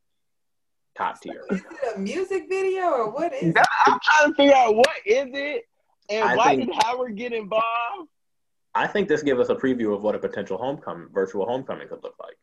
top 0.96 1.20
tier. 1.20 1.42
Is 1.50 1.60
it 1.60 1.96
a 1.96 1.98
music 1.98 2.44
video 2.48 2.84
or 2.84 3.10
what 3.10 3.32
is 3.34 3.48
it? 3.50 3.54
That- 3.54 3.66
I'm 3.86 3.98
trying 4.02 4.30
to 4.30 4.36
figure 4.36 4.54
out 4.54 4.76
what 4.76 4.96
is 5.04 5.28
it 5.32 5.64
and 6.08 6.24
I 6.24 6.36
why 6.36 6.56
think- 6.56 6.72
did 6.72 6.82
Howard 6.84 7.16
get 7.16 7.32
involved? 7.32 8.08
I 8.76 8.86
think 8.88 9.08
this 9.08 9.22
gives 9.22 9.40
us 9.40 9.48
a 9.50 9.54
preview 9.54 9.94
of 9.94 10.02
what 10.02 10.16
a 10.16 10.18
potential 10.18 10.58
homecoming, 10.58 11.08
virtual 11.12 11.46
homecoming 11.46 11.86
could 11.88 12.02
look 12.02 12.16
like. 12.20 12.36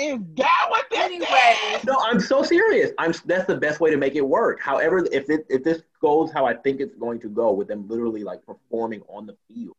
Is 0.00 0.18
that 0.36 0.66
what 0.70 0.86
this 0.90 0.98
Anyway. 1.00 1.56
is? 1.74 1.84
No, 1.84 1.96
I'm 2.00 2.20
so 2.20 2.42
serious. 2.42 2.90
I'm 2.98 3.12
that's 3.26 3.46
the 3.46 3.56
best 3.56 3.80
way 3.80 3.90
to 3.90 3.96
make 3.98 4.14
it 4.16 4.26
work. 4.26 4.58
However, 4.60 5.06
if 5.12 5.28
it 5.28 5.46
if 5.50 5.62
this 5.62 5.82
goes 6.00 6.32
how 6.32 6.46
I 6.46 6.54
think 6.54 6.80
it's 6.80 6.94
going 6.94 7.20
to 7.20 7.28
go, 7.28 7.52
with 7.52 7.68
them 7.68 7.86
literally 7.86 8.24
like 8.24 8.44
performing 8.46 9.02
on 9.08 9.26
the 9.26 9.36
field 9.46 9.76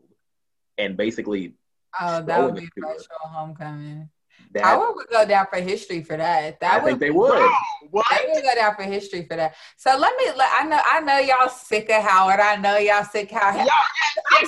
and 0.77 0.95
basically 0.95 1.53
Oh, 1.99 2.21
that 2.21 2.43
would 2.43 2.55
be 2.55 2.63
it 2.65 2.69
to 2.75 2.81
virtual 2.81 3.17
homecoming. 3.23 4.09
that, 4.53 4.63
Howard 4.63 4.95
would 4.95 5.07
go 5.09 5.25
down 5.25 5.47
for 5.51 5.59
history 5.59 6.03
for 6.03 6.15
that. 6.15 6.59
That 6.61 6.73
I 6.73 6.77
would 6.77 6.85
think 6.85 6.99
they 6.99 7.11
would. 7.11 7.37
Bro, 7.37 7.49
what? 7.89 8.05
They 8.09 8.31
would 8.31 8.43
go 8.43 8.55
down 8.55 8.75
for 8.75 8.83
history 8.83 9.25
for 9.25 9.35
that. 9.35 9.55
So 9.75 9.97
let 9.97 10.15
me. 10.17 10.25
Let, 10.37 10.49
I 10.53 10.63
know. 10.65 10.79
I 10.85 10.99
know 11.01 11.17
y'all 11.17 11.49
sick 11.49 11.89
of 11.89 12.01
Howard. 12.03 12.39
I 12.39 12.55
know 12.57 12.77
y'all 12.77 13.03
sick 13.03 13.31
how. 13.31 13.53
Y'all 13.57 13.65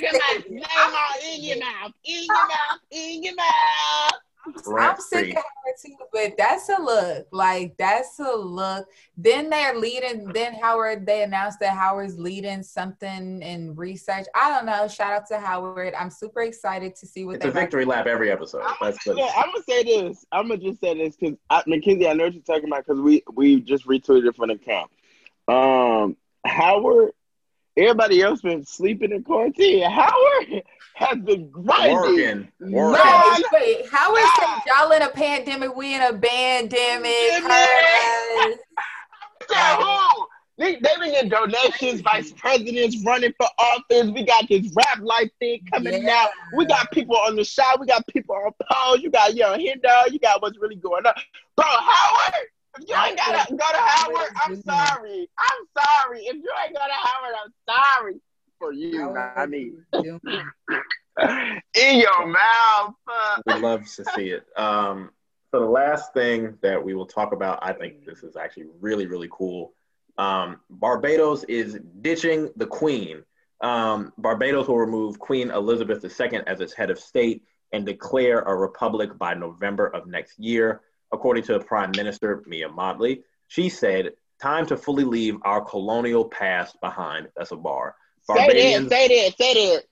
stick 0.00 0.48
my 0.48 0.54
name 0.54 0.62
out 0.70 1.22
in 1.22 1.42
your 1.42 1.58
mouth, 1.58 1.92
in 2.04 2.24
your 2.24 2.46
mouth, 2.48 2.80
in 2.90 3.22
your 3.24 3.34
mouth. 3.34 4.12
I'm 4.46 4.54
Rent 4.66 5.00
sick 5.00 5.30
of 5.30 5.36
Howard 5.36 5.76
too, 5.82 5.94
but 6.12 6.34
that's 6.36 6.68
a 6.68 6.80
look. 6.80 7.26
Like 7.32 7.76
that's 7.76 8.18
a 8.18 8.36
look. 8.36 8.86
Then 9.16 9.50
they're 9.50 9.78
leading. 9.78 10.24
Then 10.26 10.54
Howard. 10.54 11.06
They 11.06 11.22
announced 11.22 11.60
that 11.60 11.76
Howard's 11.76 12.18
leading 12.18 12.62
something 12.62 13.42
in 13.42 13.74
research. 13.74 14.26
I 14.34 14.50
don't 14.50 14.66
know. 14.66 14.88
Shout 14.88 15.12
out 15.12 15.26
to 15.28 15.38
Howard. 15.38 15.94
I'm 15.94 16.10
super 16.10 16.42
excited 16.42 16.94
to 16.96 17.06
see 17.06 17.24
what 17.24 17.36
It's 17.36 17.44
they 17.44 17.50
a 17.50 17.52
victory 17.52 17.84
lap 17.84 18.06
every 18.06 18.30
episode. 18.30 18.62
I'm 18.62 18.76
gonna, 18.80 18.96
yeah, 19.16 19.30
I'm 19.36 19.46
gonna 19.46 19.64
say 19.68 19.82
this. 19.82 20.24
I'm 20.32 20.48
gonna 20.48 20.60
just 20.60 20.80
say 20.80 20.94
this 20.94 21.16
because 21.16 21.36
Mackenzie, 21.66 22.08
I 22.08 22.12
know 22.12 22.24
what 22.24 22.34
you're 22.34 22.42
talking 22.42 22.68
about 22.68 22.84
because 22.86 23.00
we 23.00 23.22
we 23.32 23.60
just 23.60 23.86
retweeted 23.86 24.26
it 24.26 24.36
from 24.36 24.48
the 24.48 24.54
account. 24.54 24.90
Um, 25.48 26.16
Howard, 26.44 27.12
everybody 27.76 28.22
else 28.22 28.40
been 28.42 28.64
sleeping 28.64 29.12
in 29.12 29.22
quarantine. 29.22 29.88
Howard 29.90 30.62
has 30.94 31.18
been 31.18 31.50
grinding. 31.50 31.94
working, 31.96 32.48
No, 32.60 32.90
working. 32.92 33.02
Wait, 33.02 33.44
wait. 33.52 33.88
Howard 33.90 34.22
said 34.38 34.48
y'all 34.66 34.92
in 34.92 35.02
a 35.02 35.08
pandemic. 35.08 35.74
We 35.74 35.94
in 35.94 36.02
a 36.02 36.12
pandemic. 36.12 37.12
Pandemic. 37.42 37.48
cuz. 38.36 38.58
Tell 39.50 39.82
who? 39.82 40.26
They, 40.56 40.74
they 40.76 40.90
been 41.00 41.10
getting 41.10 41.30
donations, 41.30 42.00
vice 42.00 42.30
presidents 42.30 43.02
running 43.04 43.32
for 43.36 43.48
office. 43.58 44.08
We 44.12 44.24
got 44.24 44.48
this 44.48 44.72
rap 44.76 45.00
life 45.02 45.28
thing 45.40 45.60
coming 45.72 46.04
Yeah. 46.04 46.14
out. 46.22 46.30
We 46.56 46.64
got 46.64 46.92
people 46.92 47.16
on 47.16 47.34
the 47.34 47.42
shot. 47.42 47.80
We 47.80 47.86
got 47.86 48.06
people 48.06 48.36
on 48.36 48.52
pause. 48.70 49.00
You 49.02 49.10
got 49.10 49.34
Young 49.34 49.58
Hindo. 49.58 49.88
You 50.12 50.20
got 50.20 50.40
what's 50.40 50.56
really 50.60 50.76
going 50.76 51.04
on. 51.06 51.12
Bro, 51.56 51.66
Howard, 51.66 52.34
if 52.78 52.88
you 52.88 52.94
ain't 52.94 53.16
gotta 53.16 53.50
go 53.50 53.56
to 53.56 53.76
Howard, 53.76 54.30
I'm 54.44 54.62
sorry. 54.62 55.28
I'm 55.38 55.84
sorry. 55.84 56.20
If 56.20 56.36
you 56.36 56.50
ain't 56.64 56.74
go 56.74 56.80
to 56.80 56.92
Howard, 56.92 57.34
I'm 57.44 57.52
sorry 57.68 58.20
for 58.58 58.72
you, 58.72 59.12
not 59.12 59.50
me. 59.50 59.72
In 61.74 62.00
your 62.00 62.26
mouth. 62.26 62.94
We'd 63.46 63.60
love 63.60 63.84
to 63.96 64.04
see 64.16 64.30
it. 64.30 64.46
Um, 64.56 65.10
so 65.50 65.60
the 65.60 65.66
last 65.66 66.12
thing 66.14 66.58
that 66.62 66.82
we 66.82 66.94
will 66.94 67.06
talk 67.06 67.32
about, 67.32 67.60
I 67.62 67.72
think 67.72 68.04
this 68.04 68.22
is 68.22 68.36
actually 68.36 68.66
really, 68.80 69.06
really 69.06 69.28
cool. 69.30 69.72
Um, 70.18 70.60
Barbados 70.70 71.44
is 71.44 71.78
ditching 72.00 72.50
the 72.56 72.66
Queen. 72.66 73.22
Um, 73.60 74.12
Barbados 74.18 74.66
will 74.66 74.78
remove 74.78 75.18
Queen 75.18 75.50
Elizabeth 75.50 76.04
II 76.04 76.40
as 76.46 76.60
its 76.60 76.72
head 76.72 76.90
of 76.90 76.98
state 76.98 77.42
and 77.72 77.86
declare 77.86 78.40
a 78.40 78.54
republic 78.54 79.16
by 79.18 79.34
November 79.34 79.86
of 79.88 80.06
next 80.06 80.38
year, 80.38 80.80
according 81.14 81.44
to 81.44 81.58
Prime 81.60 81.92
Minister 81.96 82.42
Mia 82.46 82.68
Mottley. 82.68 83.22
She 83.48 83.68
said, 83.68 84.12
"Time 84.40 84.66
to 84.66 84.76
fully 84.76 85.04
leave 85.04 85.36
our 85.42 85.60
colonial 85.62 86.24
past 86.26 86.80
behind." 86.80 87.28
That's 87.36 87.52
a 87.52 87.56
bar. 87.56 87.94
Say 88.22 88.78
that, 88.78 88.88
say 88.90 89.08
that, 89.08 89.36
say 89.38 89.54
that. 89.74 89.84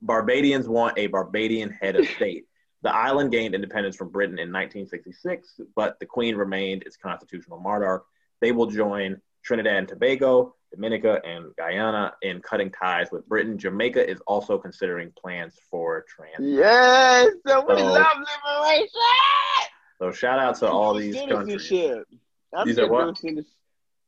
Barbadians 0.00 0.68
want 0.68 0.98
a 0.98 1.06
Barbadian 1.06 1.70
head 1.70 1.96
of 1.96 2.06
state. 2.08 2.46
The 2.82 2.94
island 2.94 3.30
gained 3.30 3.54
independence 3.54 3.96
from 3.96 4.08
Britain 4.10 4.38
in 4.38 4.52
1966, 4.52 5.60
but 5.76 5.98
the 6.00 6.06
Queen 6.06 6.34
remained 6.36 6.82
its 6.82 6.96
constitutional 6.96 7.60
monarch. 7.60 8.04
They 8.40 8.50
will 8.52 8.66
join 8.66 9.20
Trinidad 9.44 9.76
and 9.76 9.88
Tobago, 9.88 10.56
Dominica, 10.72 11.20
and 11.24 11.54
Guyana 11.56 12.14
in 12.22 12.40
cutting 12.40 12.70
ties 12.70 13.10
with 13.12 13.28
Britain. 13.28 13.56
Jamaica 13.58 14.08
is 14.08 14.20
also 14.26 14.58
considering 14.58 15.12
plans 15.16 15.56
for 15.70 16.04
trans. 16.08 16.34
Yes, 16.40 17.30
so 17.46 17.64
we 17.68 17.76
So- 17.78 17.84
love 17.86 18.16
liberation. 18.18 18.88
So 20.02 20.10
shout 20.10 20.40
out 20.40 20.56
to 20.56 20.68
all 20.68 20.94
these 20.94 21.14
countries. 21.14 21.68
citizenship. 21.68 22.08
I'm 22.52 22.66
You 22.66 22.74
said 22.74 22.80
getting 22.82 22.92
what? 22.92 23.04
dual 23.04 23.14
citizenship. 23.14 23.52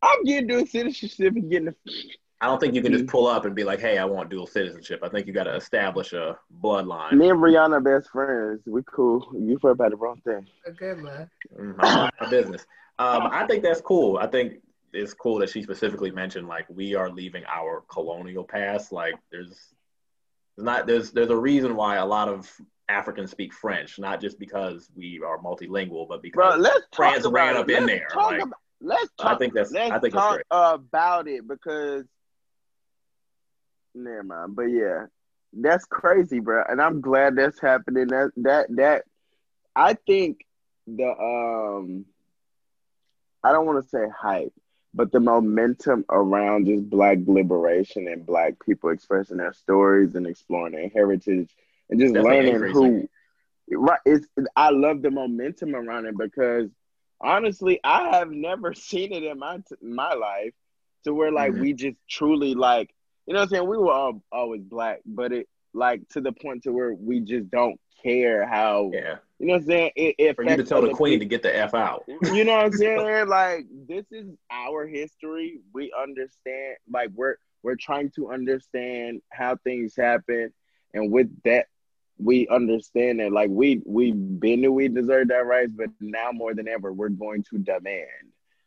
I'm 0.03 0.25
getting 0.25 0.47
dual 0.49 0.67
citizenship 0.67 1.35
and 1.37 1.49
getting. 1.51 1.67
The, 1.67 1.75
I 2.41 2.47
don't 2.49 2.59
think 2.59 2.75
you 2.75 2.83
can 2.83 2.93
just 2.93 3.07
pull 3.07 3.29
up 3.29 3.45
and 3.45 3.55
be 3.55 3.63
like, 3.63 3.79
"Hey, 3.79 3.97
I 3.97 4.05
want 4.05 4.29
dual 4.29 4.49
citizenship." 4.49 5.01
I 5.05 5.09
think 5.09 5.29
you 5.29 5.33
got 5.33 5.45
to 5.45 5.55
establish 5.55 6.13
a 6.13 6.37
bloodline. 6.63 7.13
me 7.13 7.31
and 7.31 7.39
Brianna 7.39 7.75
are 7.75 7.81
best 7.81 8.11
friends. 8.11 8.61
We 8.67 8.83
cool. 8.93 9.25
You 9.35 9.57
for 9.61 9.71
about 9.71 9.91
the 9.93 9.97
wrong 9.97 10.21
thing. 10.25 10.49
Good 10.77 11.01
luck. 11.01 11.29
Mm, 11.57 11.77
I 11.79 11.97
mind 11.97 12.13
my 12.21 12.29
business. 12.29 12.67
Um, 12.99 13.29
I 13.31 13.47
think 13.47 13.63
that's 13.63 13.81
cool. 13.81 14.19
I 14.19 14.27
think 14.27 14.55
it's 14.93 15.15
cool 15.15 15.39
that 15.39 15.49
she 15.51 15.63
specifically 15.63 16.11
mentioned 16.11 16.49
like 16.49 16.67
we 16.69 16.97
are 16.97 17.09
leaving 17.09 17.45
our 17.47 17.85
colonial 17.89 18.43
past. 18.43 18.91
Like 18.91 19.15
there's 19.31 19.73
There's 20.57 20.65
not 20.67 20.87
there's 20.89 21.13
there's 21.13 21.31
a 21.31 21.37
reason 21.37 21.77
why 21.77 21.97
a 21.97 22.05
lot 22.05 22.29
of 22.29 22.51
Africans 22.88 23.31
speak 23.31 23.53
French, 23.55 23.99
not 23.99 24.20
just 24.20 24.38
because 24.38 24.88
we 24.94 25.20
are 25.27 25.38
multilingual, 25.38 26.09
but 26.09 26.23
because 26.23 26.37
Bro, 26.55 26.57
let's 26.57 26.85
France 26.94 27.27
ran 27.27 27.57
up 27.57 27.68
it. 27.68 27.77
in 27.79 27.87
Let's 27.87 27.99
there, 28.01 28.09
talk 28.12 28.31
like- 28.33 28.42
about- 28.42 28.59
let's 28.81 29.11
talk. 29.18 29.33
I 29.35 29.38
think 29.38 29.55
that's 29.55 29.75
I 29.75 29.99
think 29.99 30.14
that's 30.14 30.35
great. 30.35 30.44
about 30.51 31.29
it 31.29 31.47
because 31.49 32.05
never 33.94 34.23
mind. 34.23 34.57
But 34.57 34.64
yeah, 34.64 35.07
that's 35.53 35.85
crazy, 35.87 36.40
bro. 36.40 36.64
And 36.68 36.81
I'm 36.83 37.01
glad 37.01 37.37
that's 37.37 37.61
happening. 37.61 38.09
That 38.09 38.33
that 38.37 38.66
that 38.77 39.05
I 39.75 39.94
think 39.94 40.44
the 40.87 41.09
um 41.09 42.05
I 43.42 43.53
don't 43.53 43.66
want 43.66 43.83
to 43.83 43.88
say 43.88 44.07
hype, 44.14 44.53
but 44.92 45.12
the 45.12 45.20
momentum 45.20 46.05
around 46.11 46.66
just 46.66 46.88
black 46.90 47.18
liberation 47.27 48.09
and 48.09 48.25
black 48.27 48.55
people 48.64 48.90
expressing 48.90 49.37
their 49.38 49.53
stories 49.53 50.14
and 50.14 50.27
exploring 50.27 50.73
their 50.75 50.88
heritage 50.88 51.55
and 51.90 52.01
just 52.01 52.14
Definitely 52.14 52.53
learning 52.53 52.73
who 52.73 53.09
right 53.70 54.01
it's 54.05 54.27
I 54.57 54.70
love 54.70 55.03
the 55.03 55.11
momentum 55.11 55.75
around 55.75 56.07
it 56.07 56.16
because 56.18 56.70
honestly 57.20 57.81
I 57.85 58.16
have 58.16 58.31
never 58.31 58.75
seen 58.75 59.12
it 59.12 59.23
in 59.23 59.38
my 59.38 59.59
my 59.83 60.12
life 60.14 60.53
to 61.05 61.14
where 61.14 61.33
like 61.33 61.53
Mhm. 61.53 61.61
we 61.61 61.73
just 61.73 61.97
truly 62.09 62.55
like 62.55 62.94
you 63.27 63.35
know 63.35 63.40
what 63.40 63.44
I'm 63.44 63.49
saying 63.51 63.68
we 63.68 63.79
were 63.79 63.92
all 63.92 64.23
always 64.33 64.62
black 64.62 65.01
but 65.07 65.33
it 65.33 65.49
like 65.73 66.09
to 66.11 66.20
the 66.20 66.33
point 66.33 66.64
to 66.64 66.73
where 66.73 66.94
we 66.94 67.20
just 67.20 67.51
don't 67.51 67.81
care 68.03 68.47
how 68.47 68.90
Yeah. 68.92 69.16
you 69.38 69.47
know 69.47 69.55
what 69.55 69.62
I'm 69.62 69.66
saying 69.66 69.90
it, 69.97 70.14
it 70.18 70.37
For 70.37 70.44
you 70.44 70.57
to 70.57 70.62
tell 70.62 70.83
the 70.83 70.92
queen 70.94 71.18
to 71.20 71.25
get 71.25 71.42
the 71.42 71.55
F 71.55 71.75
out. 71.75 72.05
You 72.33 72.44
know 72.44 72.57
what 72.57 72.66
I'm 72.66 72.73
saying? 72.73 73.29
Like 73.29 73.66
this 73.88 74.05
is 74.12 74.29
our 74.51 74.87
history. 74.87 75.61
We 75.73 75.92
understand. 75.99 76.77
Like 76.90 77.11
we're 77.14 77.37
we're 77.62 77.77
trying 77.77 78.11
to 78.16 78.31
understand 78.31 79.23
how 79.31 79.57
things 79.57 79.97
happen, 79.97 80.53
and 80.92 81.11
with 81.11 81.31
that, 81.44 81.66
we 82.18 82.46
understand 82.48 83.20
that 83.20 83.33
like 83.33 83.50
we 83.50 83.83
we 83.85 84.12
been 84.12 84.61
knew 84.61 84.72
we 84.72 84.88
deserve 84.88 85.31
our 85.31 85.44
rights, 85.44 85.72
but 85.77 85.90
now 86.00 86.31
more 86.33 86.55
than 86.55 86.68
ever, 86.68 86.92
we're 86.92 87.09
going 87.09 87.42
to 87.50 87.59
demand 87.59 88.07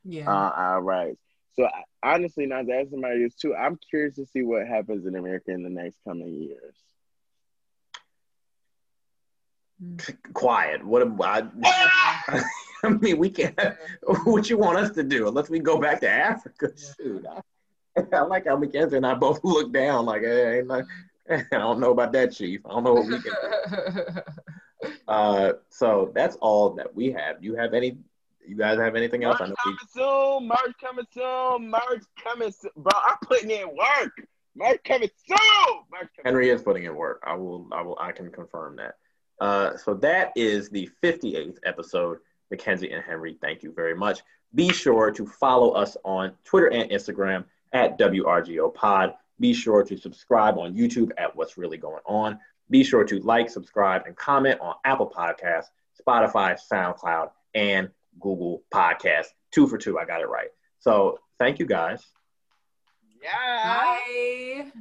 Yeah. 0.03 0.29
uh, 0.29 0.51
our 0.55 0.81
rights. 0.81 1.21
So 1.53 1.65
I- 1.65 1.83
honestly, 2.13 2.45
not 2.45 2.67
to 2.67 2.73
ask 2.73 2.89
somebody 2.91 3.23
this 3.23 3.35
too. 3.35 3.55
I'm 3.55 3.77
curious 3.89 4.15
to 4.15 4.25
see 4.25 4.43
what 4.43 4.67
happens 4.67 5.05
in 5.05 5.15
America 5.15 5.51
in 5.51 5.63
the 5.63 5.69
next 5.69 5.97
coming 6.03 6.33
years. 6.41 6.75
Quiet. 10.33 10.83
What 10.85 11.01
am 11.03 11.21
I, 11.21 11.45
I 12.83 12.89
mean, 12.89 13.17
we 13.17 13.29
can't. 13.29 13.57
What 14.25 14.49
you 14.49 14.57
want 14.57 14.77
us 14.79 14.91
to 14.95 15.03
do? 15.03 15.27
Unless 15.27 15.49
we 15.49 15.59
go 15.59 15.79
back 15.79 15.99
to 16.01 16.09
Africa. 16.09 16.69
Shoot, 16.97 17.25
I, 17.29 18.01
I 18.13 18.21
like 18.21 18.45
how 18.47 18.57
Mackenzie 18.57 18.97
and 18.97 19.05
I 19.05 19.13
both 19.13 19.39
look 19.43 19.71
down. 19.71 20.05
Like, 20.05 20.21
hey, 20.23 20.59
ain't 20.59 20.67
not, 20.67 20.83
I 21.29 21.43
don't 21.51 21.79
know 21.79 21.91
about 21.91 22.11
that, 22.13 22.33
Chief. 22.33 22.61
I 22.65 22.69
don't 22.69 22.83
know 22.83 22.93
what 22.93 23.07
we 23.07 23.21
can. 23.21 23.23
do. 23.23 24.21
Uh, 25.07 25.53
so 25.69 26.11
that's 26.13 26.35
all 26.35 26.69
that 26.69 26.93
we 26.93 27.11
have. 27.11 27.41
Do 27.41 27.47
you 27.47 27.55
have 27.55 27.73
any? 27.73 27.97
You 28.47 28.55
guys 28.55 28.77
have 28.77 28.95
anything 28.95 29.23
else? 29.23 29.37
I 29.39 29.47
Merch 29.47 29.49
know 29.49 29.55
we, 29.65 29.73
coming 29.73 29.87
soon. 29.89 30.47
Merch 30.47 30.75
coming 30.79 31.05
soon. 31.11 31.69
Merch 31.71 32.03
coming 32.23 32.51
soon. 32.51 32.71
Bro, 32.75 32.91
I'm 32.93 33.17
putting 33.23 33.49
in 33.49 33.67
work. 33.69 34.27
Merch 34.55 34.79
coming 34.83 35.09
soon. 35.27 35.37
Merch 35.91 36.09
coming 36.15 36.25
Henry 36.25 36.49
is 36.51 36.61
putting 36.61 36.83
in 36.83 36.95
work. 36.95 37.23
I 37.25 37.33
will. 37.33 37.67
I 37.71 37.81
will. 37.81 37.97
I 37.99 38.11
can 38.11 38.31
confirm 38.31 38.75
that. 38.75 38.95
Uh, 39.41 39.77
so 39.77 39.95
that 39.95 40.31
is 40.35 40.69
the 40.69 40.87
58th 41.03 41.57
episode. 41.65 42.19
Mackenzie 42.51 42.91
and 42.91 43.03
Henry, 43.03 43.37
thank 43.41 43.63
you 43.63 43.73
very 43.73 43.95
much. 43.95 44.19
Be 44.55 44.71
sure 44.71 45.11
to 45.11 45.25
follow 45.25 45.71
us 45.71 45.97
on 46.05 46.33
Twitter 46.43 46.67
and 46.67 46.89
Instagram 46.91 47.43
at 47.73 47.99
WRGO 47.99 48.73
Pod. 48.73 49.13
Be 49.39 49.53
sure 49.53 49.83
to 49.83 49.97
subscribe 49.97 50.57
on 50.57 50.75
YouTube 50.75 51.11
at 51.17 51.35
What's 51.35 51.57
Really 51.57 51.77
Going 51.77 52.01
On. 52.05 52.39
Be 52.69 52.83
sure 52.83 53.03
to 53.03 53.19
like, 53.19 53.49
subscribe, 53.49 54.03
and 54.05 54.15
comment 54.15 54.59
on 54.59 54.75
Apple 54.83 55.09
Podcasts, 55.15 55.67
Spotify, 56.01 56.57
SoundCloud, 56.71 57.29
and 57.53 57.89
Google 58.19 58.63
Podcasts. 58.73 59.27
Two 59.51 59.67
for 59.67 59.77
two, 59.77 59.97
I 59.97 60.05
got 60.05 60.21
it 60.21 60.27
right. 60.27 60.49
So 60.79 61.19
thank 61.39 61.59
you 61.59 61.65
guys. 61.65 62.03
Yeah. 63.21 63.31
Bye. 63.63 64.71